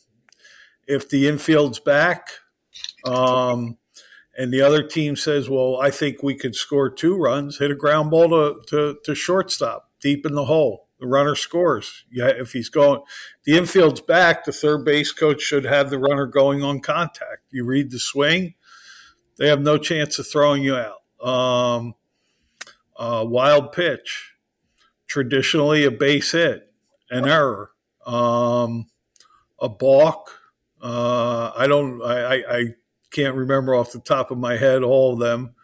[0.90, 2.29] if the infield's back,
[3.05, 3.79] um,
[4.37, 7.74] and the other team says, "Well, I think we could score two runs," hit a
[7.74, 12.05] ground ball to, to, to shortstop, deep in the hole the runner scores.
[12.11, 13.00] Yeah, if he's going,
[13.44, 17.42] the infield's back, the third base coach should have the runner going on contact.
[17.50, 18.55] You read the swing,
[19.38, 21.26] they have no chance of throwing you out.
[21.26, 21.94] Um,
[22.96, 24.35] uh, wild pitch,
[25.07, 26.70] traditionally a base hit,
[27.11, 27.70] an error,
[28.07, 28.90] um,
[29.59, 30.39] a balk.
[30.83, 32.64] Uh, I don't, I, I, I
[33.11, 35.55] can't remember off the top of my head all of them,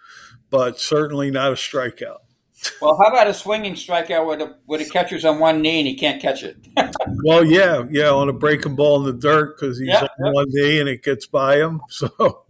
[0.51, 2.19] but certainly not a strikeout.
[2.81, 5.87] Well, how about a swinging strikeout where the where the catcher's on one knee and
[5.87, 6.57] he can't catch it?
[7.25, 10.81] well, yeah, yeah, on a breaking ball in the dirt because he's on one knee
[10.81, 11.81] and it gets by him.
[11.91, 12.45] So,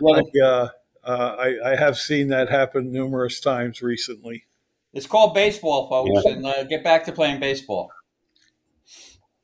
[0.00, 0.68] well, I, uh,
[1.04, 4.44] uh, I, I, have seen that happen numerous times recently.
[4.92, 6.32] It's called baseball, folks, yeah.
[6.32, 7.90] and uh, get back to playing baseball.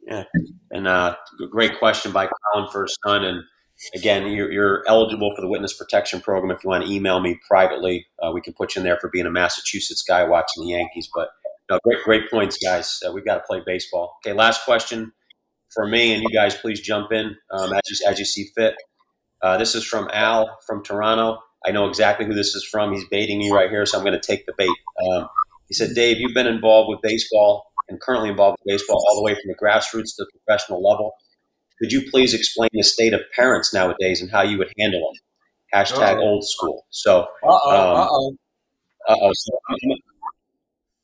[0.07, 0.25] Yeah,
[0.71, 1.17] and uh,
[1.51, 3.45] great question by Colin for his son, and
[3.95, 6.51] again, you're, you're, eligible for the witness protection program.
[6.51, 9.09] If you want to email me privately, uh, we can put you in there for
[9.11, 11.09] being a Massachusetts guy watching the Yankees.
[11.15, 11.29] But
[11.71, 13.01] no, great, great points, guys.
[13.07, 14.19] Uh, we've got to play baseball.
[14.25, 15.13] Okay, last question
[15.71, 18.75] for me, and you guys please jump in um, as, you, as you see fit.
[19.41, 21.39] Uh, this is from Al from Toronto.
[21.67, 22.93] I know exactly who this is from.
[22.93, 24.69] He's baiting me right here, so I'm going to take the bait.
[25.11, 25.29] Um,
[25.69, 29.23] he said, Dave, you've been involved with baseball and currently involved in baseball all the
[29.23, 31.13] way from the grassroots to the professional level.
[31.79, 35.21] Could you please explain the state of parents nowadays and how you would handle them?
[35.75, 36.23] Hashtag Uh-oh.
[36.23, 36.87] old school.
[36.91, 38.39] So, uh-oh, um,
[39.09, 39.31] uh-oh.
[39.35, 39.77] So I'm,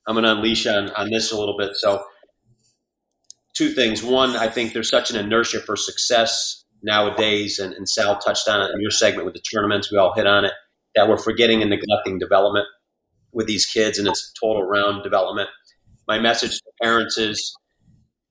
[0.07, 1.75] I'm going to unleash on, on this a little bit.
[1.75, 2.03] So,
[3.53, 4.03] two things.
[4.03, 8.61] One, I think there's such an inertia for success nowadays, and, and Sal touched on
[8.61, 9.91] it in your segment with the tournaments.
[9.91, 10.53] We all hit on it
[10.95, 12.67] that we're forgetting and neglecting development
[13.31, 15.49] with these kids, and it's total round development.
[16.09, 17.55] My message to parents is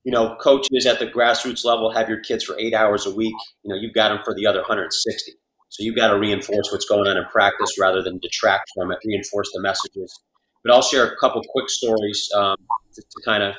[0.09, 3.35] you know, coaches at the grassroots level have your kids for eight hours a week.
[3.63, 5.33] You know, you've got them for the other 160.
[5.69, 8.99] So you've got to reinforce what's going on in practice rather than detract from it,
[9.05, 10.19] reinforce the messages.
[10.65, 12.57] But I'll share a couple quick stories um,
[12.95, 13.55] to, to, kind of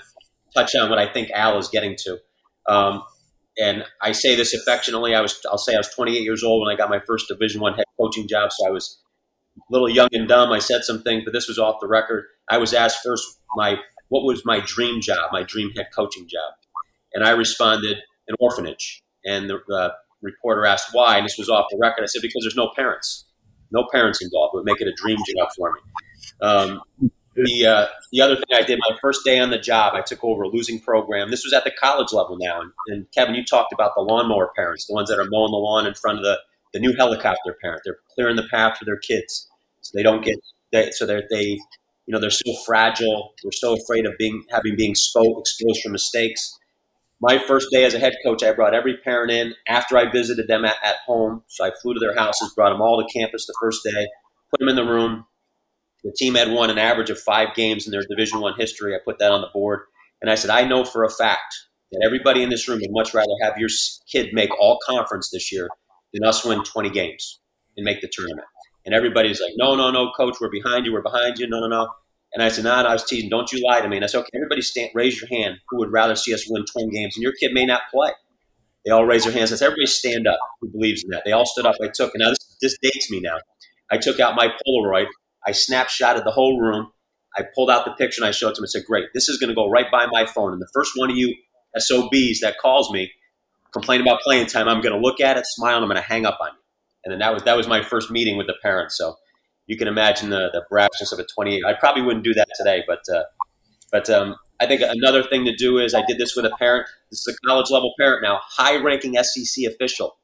[0.55, 2.17] touch on what I think Al is getting to.
[2.67, 3.03] Um,
[3.59, 5.13] and I say this affectionately.
[5.13, 7.61] I was, I'll say I was 28 years old when I got my first Division
[7.61, 8.49] One head coaching job.
[8.53, 8.99] So I was
[9.57, 10.51] a little young and dumb.
[10.51, 12.25] I said some things, but this was off the record.
[12.49, 13.23] I was asked first
[13.55, 13.77] my
[14.09, 16.53] what was my dream job, my dream head coaching job?
[17.13, 19.03] And I responded, an orphanage.
[19.25, 19.91] And the uh,
[20.21, 22.03] reporter asked why, and this was off the record.
[22.03, 23.25] I said, because there's no parents.
[23.71, 24.53] No parents involved.
[24.53, 25.79] It would make it a dream job for me.
[26.41, 26.81] Um,
[27.35, 30.23] the, uh, the other thing I did, my first day on the job, I took
[30.23, 31.31] over a losing program.
[31.31, 32.61] This was at the college level now.
[32.61, 35.57] And, and Kevin, you talked about the lawnmower parents, the ones that are mowing the
[35.57, 36.39] lawn in front of the,
[36.73, 37.81] the new helicopter parent.
[37.85, 39.47] They're clearing the path for their kids
[39.81, 40.35] so they don't get,
[40.71, 41.59] they, so they they
[42.09, 43.35] you know, they're so fragile.
[43.43, 46.57] We're so afraid of being having being exposed, exposed for mistakes.
[47.21, 50.47] My first day as a head coach, I brought every parent in after I visited
[50.47, 51.43] them at, at home.
[51.45, 54.07] So I flew to their houses, brought them all to campus the first day,
[54.49, 55.25] put them in the room.
[56.03, 58.95] The team had won an average of five games in their Division One history.
[58.95, 59.81] I put that on the board,
[60.19, 61.53] and I said, I know for a fact
[61.91, 63.69] that everybody in this room would much rather have your
[64.11, 65.69] kid make all conference this year
[66.11, 67.39] than us win 20 games
[67.77, 68.47] and make the tournament.
[68.83, 71.67] And everybody's like, no, no, no, coach, we're behind you, we're behind you, no, no,
[71.67, 71.89] no.
[72.33, 73.97] And I said, no, nah, I was teasing, don't you lie to me.
[73.97, 76.63] And I said, okay, everybody stand, raise your hand who would rather see us win
[76.65, 78.11] 20 games, and your kid may not play.
[78.85, 79.51] They all raised their hands.
[79.51, 81.23] I said, everybody stand up who believes in that.
[81.25, 81.75] They all stood up.
[81.81, 83.37] I took, and now this, this dates me now.
[83.91, 85.07] I took out my Polaroid.
[85.45, 86.91] I snapshotted the whole room.
[87.37, 88.65] I pulled out the picture and I showed it to them.
[88.65, 90.53] I said, great, this is going to go right by my phone.
[90.53, 91.35] And the first one of you
[91.77, 93.11] SOBs that calls me,
[93.71, 96.07] complain about playing time, I'm going to look at it, smile, and I'm going to
[96.07, 96.59] hang up on you.
[97.05, 98.97] And then that was that was my first meeting with the parents.
[98.97, 99.15] So
[99.69, 101.63] you can imagine the the brashness of a 28.
[101.63, 103.23] I probably wouldn't do that today, but uh,
[103.91, 106.87] but um, I think another thing to do is I did this with a parent.
[107.11, 110.17] This is a college level parent now, high ranking SEC official.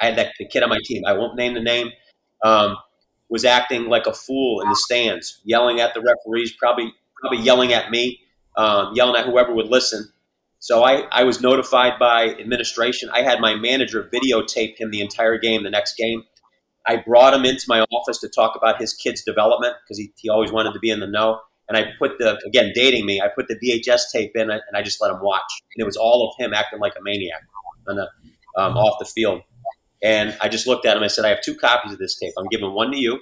[0.00, 1.02] I had that the kid on my team.
[1.06, 1.90] I won't name the name.
[2.44, 2.76] Um,
[3.28, 7.72] was acting like a fool in the stands, yelling at the referees, probably probably yelling
[7.72, 8.20] at me,
[8.56, 10.08] um, yelling at whoever would listen.
[10.60, 13.10] So I, I was notified by administration.
[13.12, 16.22] I had my manager videotape him the entire game, the next game.
[16.86, 20.28] I brought him into my office to talk about his kid's development because he, he
[20.28, 21.40] always wanted to be in the know.
[21.68, 24.82] And I put the, again, dating me, I put the VHS tape in and I
[24.82, 25.50] just let him watch.
[25.74, 27.40] And it was all of him acting like a maniac
[27.88, 28.08] on the,
[28.58, 29.42] um, off the field.
[30.02, 31.02] And I just looked at him.
[31.02, 32.34] I said, I have two copies of this tape.
[32.38, 33.20] I'm giving one to you,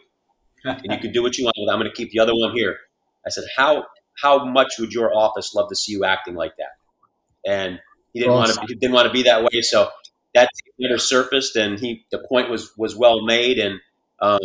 [0.64, 1.72] and you can do what you want with it.
[1.72, 2.76] I'm going to keep the other one here.
[3.24, 3.84] I said, how
[4.20, 7.50] how much would your office love to see you acting like that?
[7.50, 7.78] And
[8.12, 8.60] he didn't want to.
[8.66, 9.60] He didn't want to be that way.
[9.62, 9.90] So
[10.34, 13.58] that later surfaced, and he the point was was well made.
[13.58, 13.80] And
[14.20, 14.40] um,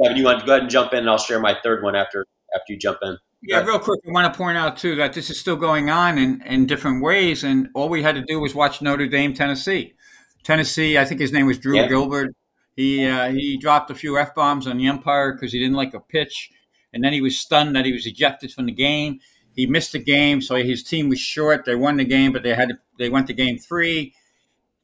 [0.00, 1.96] Kevin, you want to go ahead and jump in, and I'll share my third one
[1.96, 3.18] after after you jump in.
[3.42, 6.18] Yeah, real quick, I want to point out too that this is still going on
[6.18, 9.94] in, in different ways, and all we had to do was watch Notre Dame, Tennessee.
[10.42, 11.86] Tennessee, I think his name was Drew yeah.
[11.86, 12.34] Gilbert.
[12.76, 15.94] He uh, he dropped a few f bombs on the umpire because he didn't like
[15.94, 16.50] a pitch,
[16.92, 19.20] and then he was stunned that he was ejected from the game.
[19.54, 21.64] He missed the game, so his team was short.
[21.64, 24.14] They won the game, but they had to, they went to game three.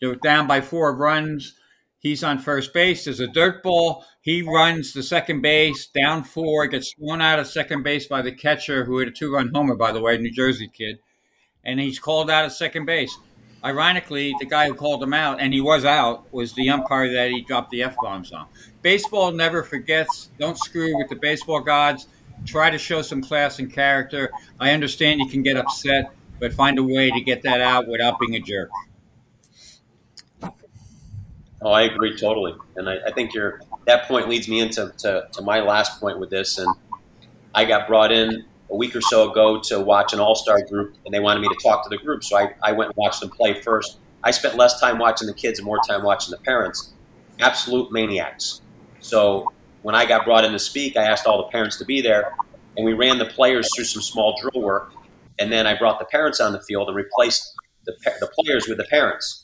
[0.03, 1.55] They were down by four runs.
[2.01, 3.05] He's on first base.
[3.05, 4.05] There's a dirt ball.
[4.21, 8.33] He runs the second base, down four, gets thrown out of second base by the
[8.33, 10.99] catcher, who had a two run homer, by the way, New Jersey kid.
[11.65, 13.17] And he's called out of second base.
[13.65, 17.31] Ironically, the guy who called him out, and he was out, was the umpire that
[17.31, 18.49] he dropped the F bombs on.
[18.83, 20.31] Baseball never forgets.
[20.37, 22.09] Don't screw with the baseball gods.
[22.45, 24.33] Try to show some class and character.
[24.59, 28.19] I understand you can get upset, but find a way to get that out without
[28.19, 28.71] being a jerk.
[31.64, 35.29] Oh, I agree totally, and I, I think your that point leads me into to,
[35.33, 36.59] to my last point with this.
[36.59, 36.68] And
[37.55, 40.96] I got brought in a week or so ago to watch an All Star group,
[41.05, 43.20] and they wanted me to talk to the group, so I, I went and watched
[43.20, 43.98] them play first.
[44.25, 46.92] I spent less time watching the kids and more time watching the parents.
[47.40, 48.61] Absolute maniacs.
[49.01, 52.01] So when I got brought in to speak, I asked all the parents to be
[52.01, 52.35] there,
[52.77, 54.92] and we ran the players through some small drill work,
[55.38, 58.79] and then I brought the parents on the field and replaced the, the players with
[58.79, 59.42] the parents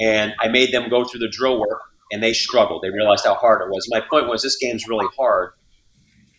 [0.00, 1.80] and I made them go through the drill work,
[2.12, 2.82] and they struggled.
[2.82, 3.88] They realized how hard it was.
[3.90, 5.52] My point was, this game's really hard.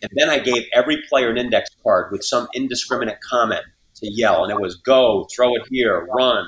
[0.00, 3.64] And then I gave every player an index card with some indiscriminate comment
[3.96, 6.46] to yell, and it was go, throw it here, run.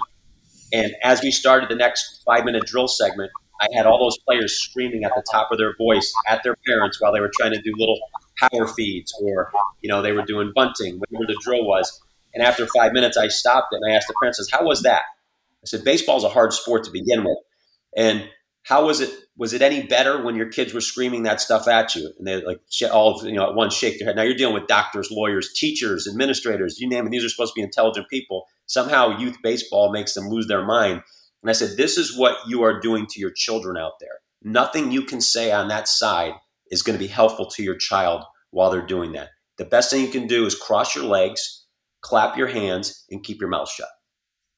[0.73, 4.55] And as we started the next five minute drill segment, I had all those players
[4.55, 7.61] screaming at the top of their voice at their parents while they were trying to
[7.61, 7.99] do little
[8.39, 9.51] power feeds or,
[9.83, 12.01] you know, they were doing bunting, whatever the drill was.
[12.33, 15.03] And after five minutes, I stopped it and I asked the parents, "How was that?"
[15.63, 17.39] I said, baseball is a hard sport to begin with.
[17.97, 18.29] And
[18.63, 19.11] how was it?
[19.37, 22.13] Was it any better when your kids were screaming that stuff at you?
[22.19, 22.61] And they like
[22.93, 24.17] all you know at once shake their head.
[24.17, 27.11] Now you're dealing with doctors, lawyers, teachers, administrators, you name it.
[27.11, 28.45] These are supposed to be intelligent people.
[28.67, 31.03] Somehow youth baseball makes them lose their mind.
[31.43, 34.21] And I said, this is what you are doing to your children out there.
[34.43, 36.35] Nothing you can say on that side
[36.71, 39.31] is going to be helpful to your child while they're doing that.
[39.57, 41.65] The best thing you can do is cross your legs,
[42.03, 43.89] clap your hands, and keep your mouth shut.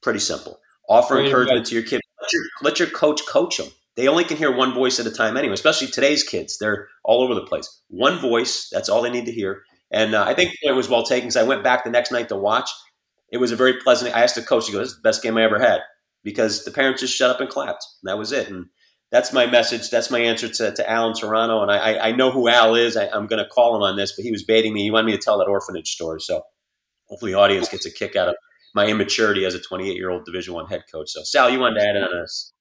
[0.02, 0.58] Pretty simple.
[0.92, 2.00] Offer encouragement to your kid.
[2.20, 3.68] Let your, let your coach coach them.
[3.96, 6.58] They only can hear one voice at a time anyway, especially today's kids.
[6.58, 7.82] They're all over the place.
[7.88, 9.62] One voice, that's all they need to hear.
[9.90, 12.28] And uh, I think it was well taken because I went back the next night
[12.28, 12.70] to watch.
[13.30, 14.14] It was a very pleasant.
[14.14, 15.80] I asked the coach, he goes, "This is the best game I ever had,"
[16.22, 17.84] because the parents just shut up and clapped.
[18.02, 18.48] And that was it.
[18.48, 18.66] And
[19.10, 19.90] that's my message.
[19.90, 21.62] That's my answer to, to Al Toronto.
[21.62, 22.96] And I, I know who Al is.
[22.96, 24.82] I, am going to call him on this, but he was baiting me.
[24.82, 26.20] He wanted me to tell that orphanage story.
[26.20, 26.42] So
[27.08, 28.36] hopefully the audience gets a kick out of
[28.74, 31.10] my immaturity as a 28 year old Division One head coach.
[31.10, 32.52] So, Sal, you wanted to add on this?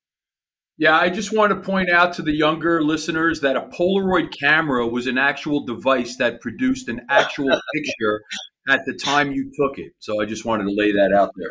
[0.78, 4.88] Yeah, I just want to point out to the younger listeners that a Polaroid camera
[4.88, 8.21] was an actual device that produced an actual picture
[8.69, 9.93] at the time you took it.
[10.00, 11.50] So I just wanted to lay that out there.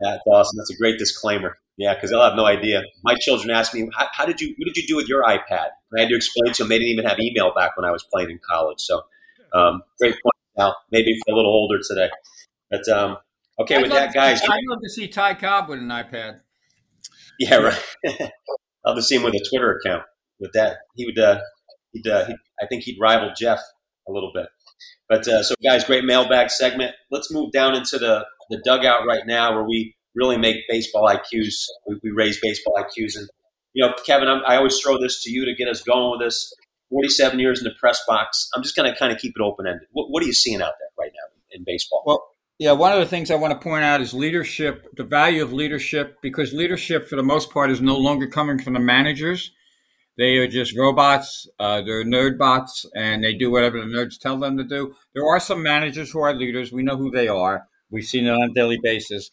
[0.00, 0.58] That's awesome.
[0.58, 1.56] That's a great disclaimer.
[1.78, 2.82] Yeah, because they'll have no idea.
[3.02, 5.68] My children ask me, how, how, did you, what did you do with your iPad?
[5.90, 7.90] And I had to explain to them they didn't even have email back when I
[7.90, 8.80] was playing in college.
[8.80, 9.02] So,
[9.54, 12.10] um, great point, Now, Maybe a little older today.
[12.70, 13.18] But um,
[13.58, 14.42] Okay, I'd with that, guys.
[14.42, 16.40] I'd love to see Ty Cobb with an iPad.
[17.38, 17.82] Yeah, right.
[18.06, 18.30] I'd
[18.84, 20.02] love to see him with a Twitter account.
[20.38, 21.18] With that, he would.
[21.18, 21.40] Uh,
[21.92, 23.60] he'd, uh, he'd, I think he'd rival Jeff
[24.06, 24.46] a little bit.
[25.08, 26.94] But uh, so, guys, great mailbag segment.
[27.10, 31.64] Let's move down into the the dugout right now, where we really make baseball IQs.
[31.86, 33.28] We, we raise baseball IQs, and
[33.72, 36.26] you know, Kevin, I'm, i always throw this to you to get us going with
[36.26, 36.52] this.
[36.90, 38.48] 47 years in the press box.
[38.54, 39.88] I'm just going to kind of keep it open ended.
[39.90, 42.04] What, what, are you seeing out there right now in baseball?
[42.06, 42.24] Well,
[42.58, 45.52] yeah, one of the things I want to point out is leadership, the value of
[45.52, 49.52] leadership, because leadership, for the most part, is no longer coming from the managers.
[50.16, 51.46] They are just robots.
[51.60, 54.94] Uh, they're nerd bots, and they do whatever the nerds tell them to do.
[55.14, 56.72] There are some managers who are leaders.
[56.72, 57.66] We know who they are.
[57.90, 59.30] We've seen it on a daily basis.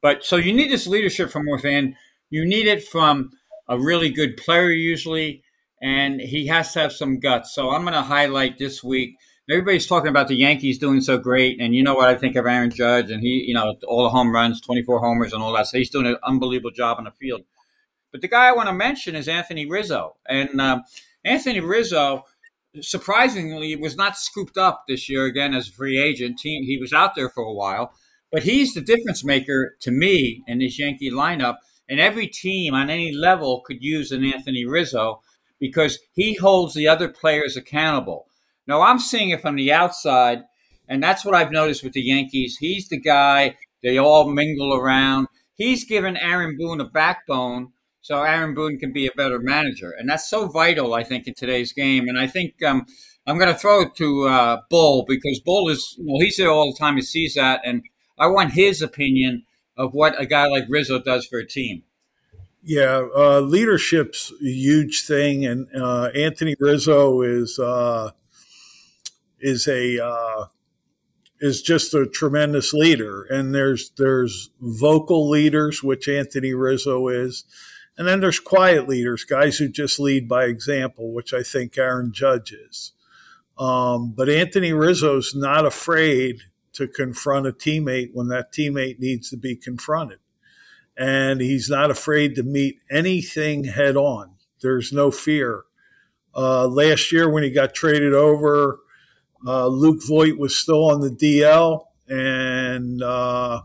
[0.00, 1.94] But so you need this leadership from within.
[2.30, 3.32] You need it from
[3.68, 5.42] a really good player, usually,
[5.82, 7.54] and he has to have some guts.
[7.54, 9.16] So I'm going to highlight this week–
[9.50, 12.46] everybody's talking about the Yankees doing so great, and you know what I think of
[12.46, 15.66] Aaron Judge, and he, you know, all the home runs, 24 homers, and all that.
[15.66, 17.42] So he's doing an unbelievable job on the field.
[18.10, 20.82] But the guy I want to mention is Anthony Rizzo, and um,
[21.24, 22.24] Anthony Rizzo,
[22.80, 26.40] surprisingly, was not scooped up this year again as a free agent.
[26.42, 27.92] He, he was out there for a while,
[28.30, 31.56] but he's the difference maker to me in this Yankee lineup.
[31.88, 35.20] And every team on any level could use an Anthony Rizzo
[35.58, 38.26] because he holds the other players accountable.
[38.66, 40.42] Now, I'm seeing it from the outside,
[40.88, 42.58] and that's what I've noticed with the Yankees.
[42.58, 45.26] He's the guy they all mingle around.
[45.54, 49.94] He's given Aaron Boone a backbone so Aaron Boone can be a better manager.
[49.96, 52.08] And that's so vital, I think, in today's game.
[52.08, 52.84] And I think um,
[53.26, 56.72] I'm going to throw it to uh, Bull because Bull is, well, he's there all
[56.72, 56.96] the time.
[56.96, 57.60] He sees that.
[57.64, 57.82] And
[58.18, 59.44] I want his opinion
[59.76, 61.84] of what a guy like Rizzo does for a team.
[62.64, 68.12] Yeah, uh, leadership's a huge thing, and uh, Anthony Rizzo is uh,
[69.42, 70.46] is a uh,
[71.40, 73.24] is just a tremendous leader.
[73.24, 77.44] And there's there's vocal leaders, which Anthony Rizzo is,
[77.98, 82.12] and then there's quiet leaders, guys who just lead by example, which I think Aaron
[82.12, 82.92] Judge is.
[83.58, 86.40] Um, but Anthony Rizzo's not afraid
[86.72, 90.18] to confront a teammate when that teammate needs to be confronted.
[90.96, 94.36] And he's not afraid to meet anything head on.
[94.62, 95.64] There's no fear.
[96.34, 98.80] Uh, last year, when he got traded over,
[99.46, 103.62] uh, Luke Voit was still on the DL, and uh,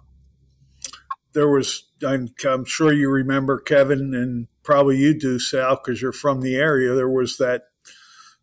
[1.33, 6.11] there was, I'm, I'm, sure you remember, Kevin, and probably you do, Sal, because you're
[6.11, 6.93] from the area.
[6.93, 7.63] There was that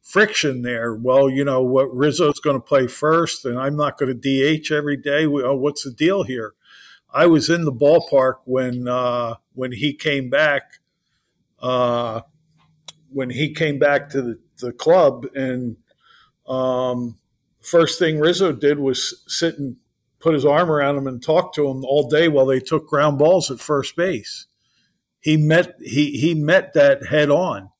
[0.03, 0.95] friction there.
[0.95, 4.71] Well, you know what, Rizzo's going to play first, and I'm not going to DH
[4.71, 5.27] every day.
[5.27, 6.55] Oh, what's the deal here?
[7.13, 10.63] I was in the ballpark when uh, when he came back.
[11.61, 12.21] Uh,
[13.11, 15.77] when he came back to the, the club, and
[16.49, 17.17] um,
[17.65, 19.77] first thing Rizzo did was sit and
[20.21, 23.19] put his arm around him and talk to him all day while they took ground
[23.19, 24.47] balls at first base.
[25.21, 27.71] He met he he met that head on,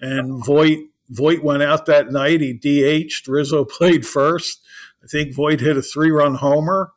[0.00, 0.78] and Voit
[1.08, 2.40] Voit went out that night.
[2.40, 3.28] He DH'd.
[3.28, 4.60] Rizzo played first.
[5.02, 6.92] I think Voit hit a three run homer,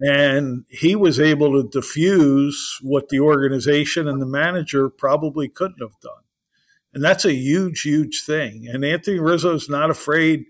[0.00, 5.98] and he was able to diffuse what the organization and the manager probably couldn't have
[6.00, 6.22] done.
[6.92, 8.66] And that's a huge, huge thing.
[8.68, 10.46] And Anthony Rizzo's not afraid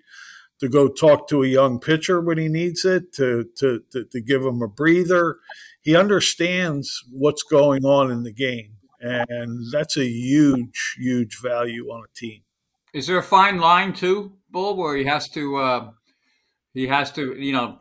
[0.61, 4.21] to go talk to a young pitcher when he needs it, to, to, to, to
[4.21, 5.39] give him a breather.
[5.83, 8.73] He understands what's going on in the game.
[9.01, 12.43] And that's a huge, huge value on a team.
[12.95, 15.91] Is there a fine line too, Bull, where he has to uh,
[16.73, 17.79] he has to, you know,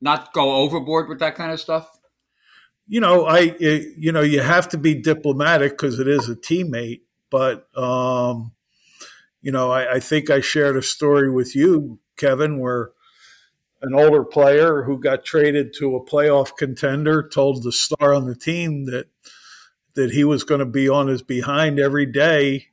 [0.00, 1.88] not go overboard with that kind of stuff?
[2.88, 6.34] You know, I it, you know you have to be diplomatic because it is a
[6.34, 8.52] teammate, but um,
[9.40, 12.90] you know I, I think I shared a story with you Kevin, where
[13.82, 18.34] an older player who got traded to a playoff contender told the star on the
[18.34, 19.06] team that
[19.94, 22.66] that he was going to be on his behind every day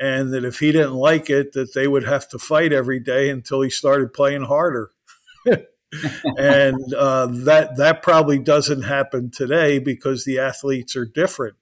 [0.00, 3.28] and that if he didn't like it that they would have to fight every day
[3.28, 4.90] until he started playing harder.
[6.38, 11.56] And uh, that that probably doesn't happen today because the athletes are different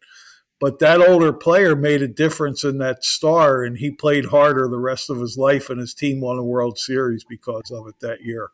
[0.60, 4.78] but that older player made a difference in that star, and he played harder the
[4.78, 8.22] rest of his life, and his team won a World Series because of it that
[8.22, 8.50] year.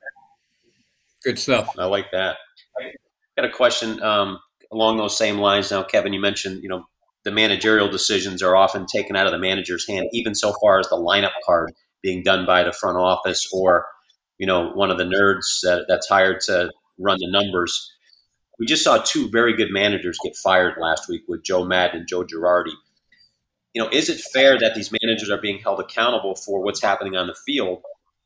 [1.24, 1.76] Good stuff.
[1.76, 2.36] I like that.
[2.80, 2.92] I
[3.36, 4.38] got a question um,
[4.72, 5.72] along those same lines.
[5.72, 6.86] Now, Kevin, you mentioned you know
[7.24, 10.88] the managerial decisions are often taken out of the manager's hand, even so far as
[10.88, 13.84] the lineup card being done by the front office or
[14.38, 17.92] you know one of the nerds that, that's hired to run the numbers
[18.58, 22.08] we just saw two very good managers get fired last week with Joe Maddon and
[22.08, 22.72] Joe Girardi.
[23.74, 27.16] You know, is it fair that these managers are being held accountable for what's happening
[27.16, 27.82] on the field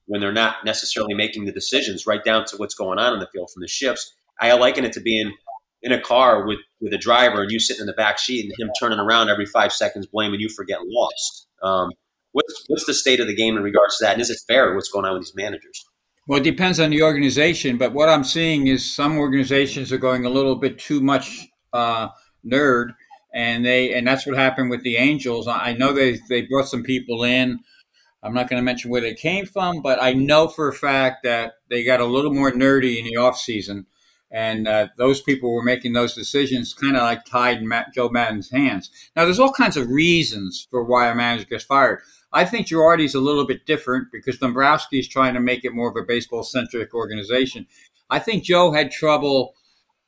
[0.07, 3.29] when they're not necessarily making the decisions right down to what's going on in the
[3.33, 4.15] field from the shifts?
[4.41, 5.33] I liken it to being
[5.83, 8.53] in a car with, with a driver and you sitting in the back seat and
[8.59, 11.49] him turning around every five seconds blaming you for getting lost.
[11.63, 11.91] Um,
[12.33, 14.13] what's, what's the state of the game in regards to that?
[14.13, 15.85] And is it fair what's going on with these managers?
[16.27, 20.25] Well, it depends on the organization, but what I'm seeing is some organizations are going
[20.25, 22.09] a little bit too much uh,
[22.47, 22.95] nerd,
[23.35, 25.49] and they and that's what happened with the Angels.
[25.49, 27.61] I know they they brought some people in.
[28.23, 31.25] I'm not going to mention where they came from, but I know for a fact
[31.25, 33.87] that they got a little more nerdy in the off season,
[34.31, 38.51] and uh, those people were making those decisions kind of like tied Matt, Joe Maddon's
[38.51, 38.91] hands.
[39.17, 42.01] Now, there's all kinds of reasons for why a manager gets fired.
[42.33, 45.97] I think Girardi's a little bit different because Dombrowski's trying to make it more of
[45.97, 47.67] a baseball centric organization.
[48.09, 49.55] I think Joe had trouble,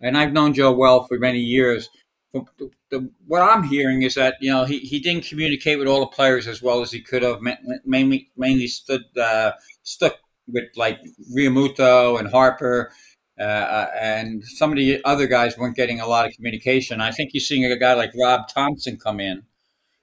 [0.00, 1.88] and I've known Joe well for many years.
[2.32, 6.00] The, the, what I'm hearing is that you know he, he didn't communicate with all
[6.00, 7.40] the players as well as he could have.
[7.84, 9.52] Mainly mainly stood uh,
[9.82, 10.16] stuck
[10.46, 10.98] with like
[11.36, 12.92] Realmuto and Harper,
[13.38, 17.00] uh, uh, and some of the other guys weren't getting a lot of communication.
[17.00, 19.42] I think you're seeing a guy like Rob Thomson come in,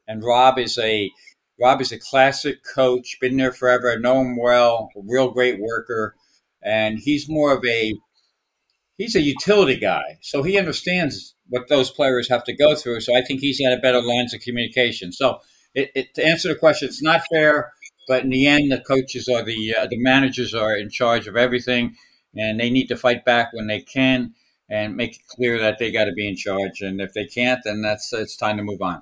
[0.07, 1.11] and Rob is a
[1.61, 5.59] Rob is a classic coach, been there forever, I know him well, a real great
[5.59, 6.15] worker,
[6.63, 7.93] and he's more of a
[8.97, 13.01] he's a utility guy, so he understands what those players have to go through.
[13.01, 15.11] So I think he's had a better lines of communication.
[15.11, 15.39] So
[15.73, 17.71] it, it, to answer the question, it's not fair,
[18.07, 21.35] but in the end, the coaches or the uh, the managers are in charge of
[21.35, 21.95] everything,
[22.35, 24.33] and they need to fight back when they can
[24.69, 26.81] and make it clear that they got to be in charge.
[26.81, 29.01] And if they can't, then that's it's time to move on.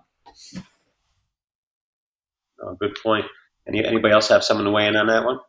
[2.62, 3.26] Oh, good point.
[3.68, 5.40] Any, anybody else have someone to weigh in on that one?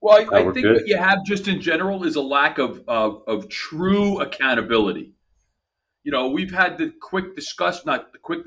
[0.00, 0.74] Well, I, I think good.
[0.74, 5.12] what you have just in general is a lack of, of, of true accountability.
[6.02, 8.40] You know, we've had the quick discuss, not the quick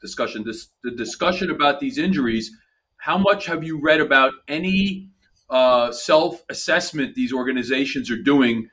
[0.00, 2.50] discussion, this the discussion about these injuries.
[2.96, 5.10] How much have you read about any
[5.48, 8.68] uh, self assessment these organizations are doing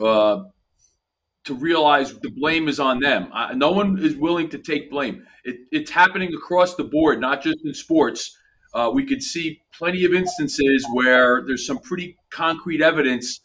[0.00, 0.42] uh,
[1.44, 3.30] to realize the blame is on them?
[3.54, 5.24] No one is willing to take blame.
[5.44, 8.36] It, it's happening across the board, not just in sports
[8.74, 13.40] uh, we could see plenty of instances where there's some pretty concrete evidence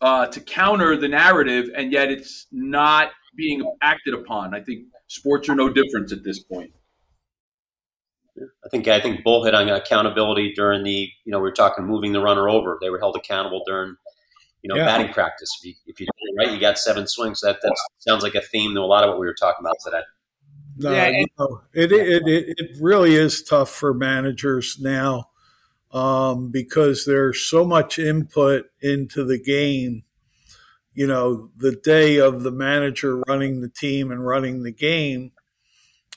[0.00, 4.54] uh, to counter the narrative, and yet it's not being acted upon.
[4.54, 6.72] I think sports are no different at this point.
[8.64, 11.84] I think I think Bull hit on accountability during the you know we were talking
[11.84, 12.78] moving the runner over.
[12.80, 13.96] They were held accountable during
[14.62, 14.84] you know yeah.
[14.84, 15.50] batting practice.
[15.60, 16.06] If you, if you
[16.38, 17.40] right, you got seven swings.
[17.40, 19.76] That that sounds like a theme to a lot of what we were talking about
[19.84, 20.02] today.
[20.76, 25.28] No, yeah, it, no, it, it, it, it really is tough for managers now
[25.92, 30.04] um, because there's so much input into the game.
[30.94, 35.32] You know, the day of the manager running the team and running the game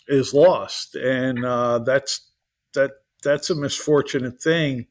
[0.07, 2.29] is lost, and uh, that's
[2.73, 2.91] that
[3.23, 4.87] that's a misfortunate thing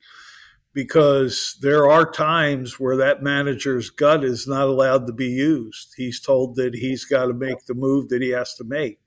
[0.72, 5.94] because there are times where that manager's gut is not allowed to be used.
[5.96, 8.98] He's told that he's got to make the move that he has to make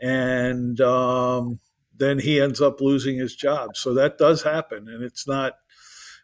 [0.00, 1.60] and um,
[1.96, 3.76] then he ends up losing his job.
[3.76, 5.54] So that does happen, and it's not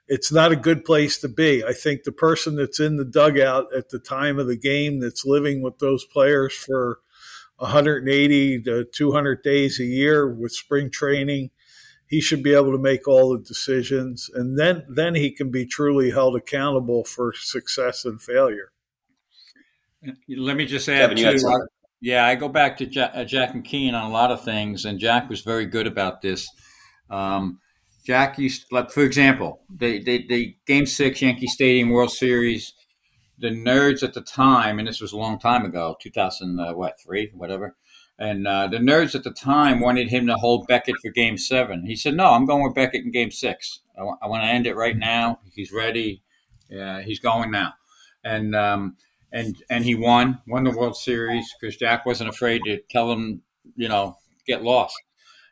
[0.09, 1.65] it's not a good place to be.
[1.65, 5.25] I think the person that's in the dugout at the time of the game that's
[5.25, 6.99] living with those players for
[7.59, 11.51] 180 to 200 days a year with spring training,
[12.11, 15.65] he should be able to make all the decisions, and then then he can be
[15.65, 18.73] truly held accountable for success and failure.
[20.29, 21.67] Let me just add Kevin, too.
[22.01, 24.99] Yeah, I go back to Jack, uh, Jack McKeon on a lot of things, and
[24.99, 26.49] Jack was very good about this.
[27.11, 27.61] Um,
[28.05, 32.75] Jack used, like, for example, the, the, the Game Six Yankee Stadium World Series.
[33.39, 37.01] The nerds at the time, and this was a long time ago, 2000, uh, what
[37.03, 37.75] three, whatever.
[38.21, 41.87] And uh, the nerds at the time wanted him to hold Beckett for Game Seven.
[41.87, 43.81] He said, "No, I'm going with Beckett in Game Six.
[43.97, 45.41] I, w- I want to end it right now.
[45.55, 46.23] He's ready.
[46.69, 47.73] Yeah, he's going now."
[48.23, 48.97] And um,
[49.33, 53.41] and and he won won the World Series because Jack wasn't afraid to tell him,
[53.75, 55.01] you know, get lost.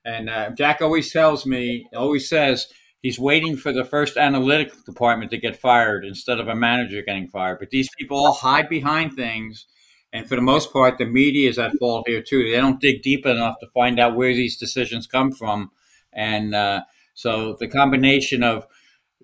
[0.05, 2.67] And uh, Jack always tells me, always says
[3.01, 7.29] he's waiting for the first analytics department to get fired instead of a manager getting
[7.29, 7.59] fired.
[7.61, 9.67] But these people all hide behind things.
[10.13, 12.51] And for the most part, the media is at fault here too.
[12.51, 15.71] They don't dig deep enough to find out where these decisions come from.
[16.13, 16.83] And uh,
[17.15, 18.67] so the combination of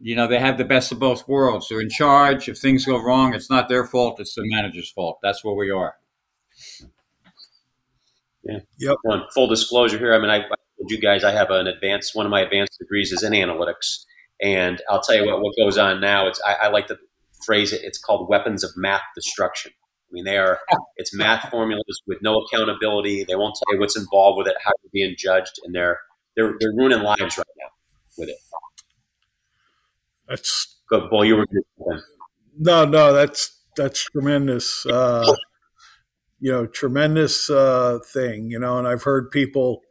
[0.01, 1.69] you know, they have the best of both worlds.
[1.69, 2.49] They're in charge.
[2.49, 5.19] If things go wrong, it's not their fault, it's the manager's fault.
[5.23, 5.97] That's where we are.
[8.43, 8.59] Yeah.
[8.79, 8.97] Yep.
[9.05, 10.15] Well, full disclosure here.
[10.15, 12.79] I mean, I, I told you guys I have an advanced, one of my advanced
[12.79, 14.05] degrees is in analytics.
[14.43, 16.27] And I'll tell you what, what goes on now.
[16.27, 16.99] It's, I, I like to
[17.45, 19.73] phrase it, it's called weapons of math destruction.
[20.15, 20.61] I mean, they are,
[20.97, 23.25] it's math formulas with no accountability.
[23.25, 25.99] They won't tell you what's involved with it, how you're being judged, and they're,
[26.37, 27.71] they're, they're ruining lives right now
[28.17, 28.37] with it.
[30.29, 31.09] That's good.
[31.11, 32.01] Well, you were good.
[32.57, 34.87] No, no, that's that's tremendous.
[34.87, 35.35] Uh,
[36.41, 38.51] you know, tremendous uh, thing.
[38.51, 39.83] You know, and I've heard people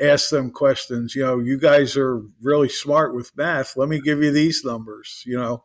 [0.00, 1.14] ask them questions.
[1.14, 3.76] You know, you guys are really smart with math.
[3.76, 5.22] Let me give you these numbers.
[5.26, 5.64] You know,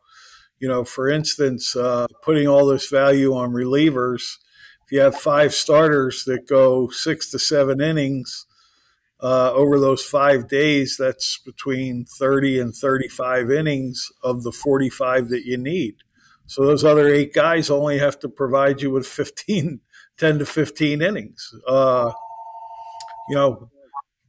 [0.60, 4.36] you know, for instance, uh, putting all this value on relievers.
[4.84, 8.46] If you have five starters that go six to seven innings,
[9.20, 15.44] uh, over those five days, that's between 30 and 35 innings of the 45 that
[15.44, 15.96] you need.
[16.46, 19.80] So those other eight guys only have to provide you with 15,
[20.18, 21.52] 10 to 15 innings.
[21.66, 22.12] Uh,
[23.28, 23.70] you know,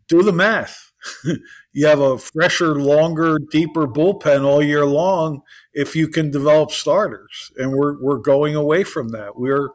[0.07, 0.88] do the math.
[1.73, 5.41] you have a fresher, longer, deeper bullpen all year long
[5.73, 7.51] if you can develop starters.
[7.57, 9.37] And we're, we're going away from that.
[9.37, 9.69] We're,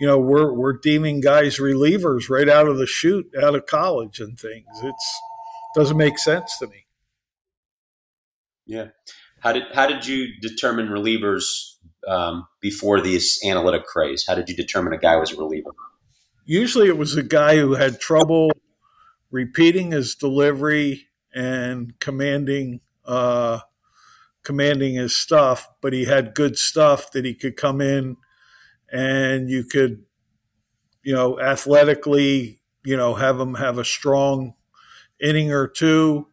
[0.00, 4.18] you know, we're we're deeming guys relievers right out of the chute, out of college
[4.18, 4.66] and things.
[4.82, 5.20] It's
[5.74, 6.86] doesn't make sense to me.
[8.66, 8.88] Yeah.
[9.40, 11.74] How did how did you determine relievers
[12.08, 14.24] um, before this analytic craze?
[14.26, 15.70] How did you determine a guy was a reliever?
[16.46, 18.50] Usually, it was a guy who had trouble
[19.30, 23.60] repeating his delivery and commanding uh,
[24.42, 28.16] commanding his stuff, but he had good stuff that he could come in
[28.92, 30.02] and you could,
[31.02, 34.54] you know, athletically, you know, have him have a strong
[35.20, 36.26] inning or two.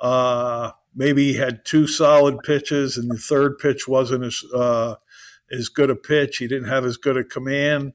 [0.00, 4.94] Uh, maybe he had two solid pitches, and the third pitch wasn't as uh,
[5.52, 6.38] as good a pitch.
[6.38, 7.92] He didn't have as good a command.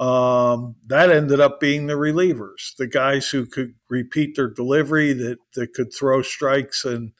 [0.00, 5.36] Um, that ended up being the relievers, the guys who could repeat their delivery, that,
[5.54, 7.12] that could throw strikes and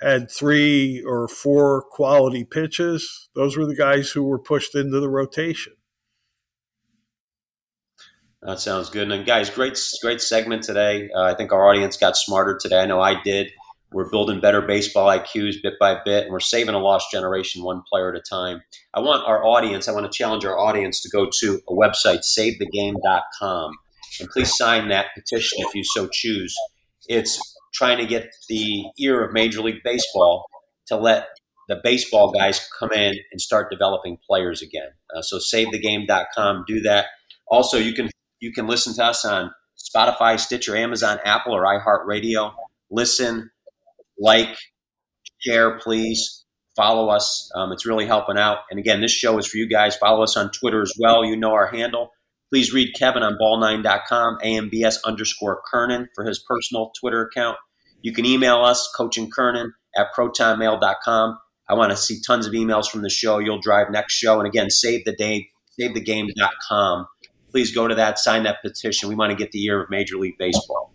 [0.00, 3.28] had three or four quality pitches.
[3.34, 5.74] Those were the guys who were pushed into the rotation.
[8.40, 9.10] That sounds good.
[9.10, 11.10] And guys, great, great segment today.
[11.14, 12.80] Uh, I think our audience got smarter today.
[12.80, 13.50] I know I did.
[13.94, 17.82] We're building better baseball IQs bit by bit, and we're saving a lost generation one
[17.88, 18.60] player at a time.
[18.92, 22.24] I want our audience, I want to challenge our audience to go to a website,
[22.24, 23.72] savethegame.com,
[24.20, 26.54] and please sign that petition if you so choose.
[27.06, 27.40] It's
[27.72, 30.44] trying to get the ear of Major League Baseball
[30.86, 31.28] to let
[31.68, 34.88] the baseball guys come in and start developing players again.
[35.16, 37.06] Uh, so savethegame.com, do that.
[37.46, 42.52] Also, you can you can listen to us on Spotify, Stitcher, Amazon, Apple, or iHeartRadio.
[42.90, 43.50] Listen,
[44.18, 44.56] like,
[45.38, 46.44] share, please.
[46.76, 47.50] Follow us.
[47.54, 48.58] Um, it's really helping out.
[48.68, 49.96] And again, this show is for you guys.
[49.96, 51.24] Follow us on Twitter as well.
[51.24, 52.10] You know our handle.
[52.50, 57.56] Please read Kevin on ball9.com, AMBS underscore Kernan for his personal Twitter account.
[58.02, 61.38] You can email us, coachingkernan at protonmail.com.
[61.68, 63.38] I want to see tons of emails from the show.
[63.38, 64.38] You'll drive next show.
[64.38, 65.48] And again, save the day,
[65.80, 67.06] savethegame.com.
[67.50, 69.08] Please go to that, sign that petition.
[69.08, 70.93] We want to get the year of Major League Baseball.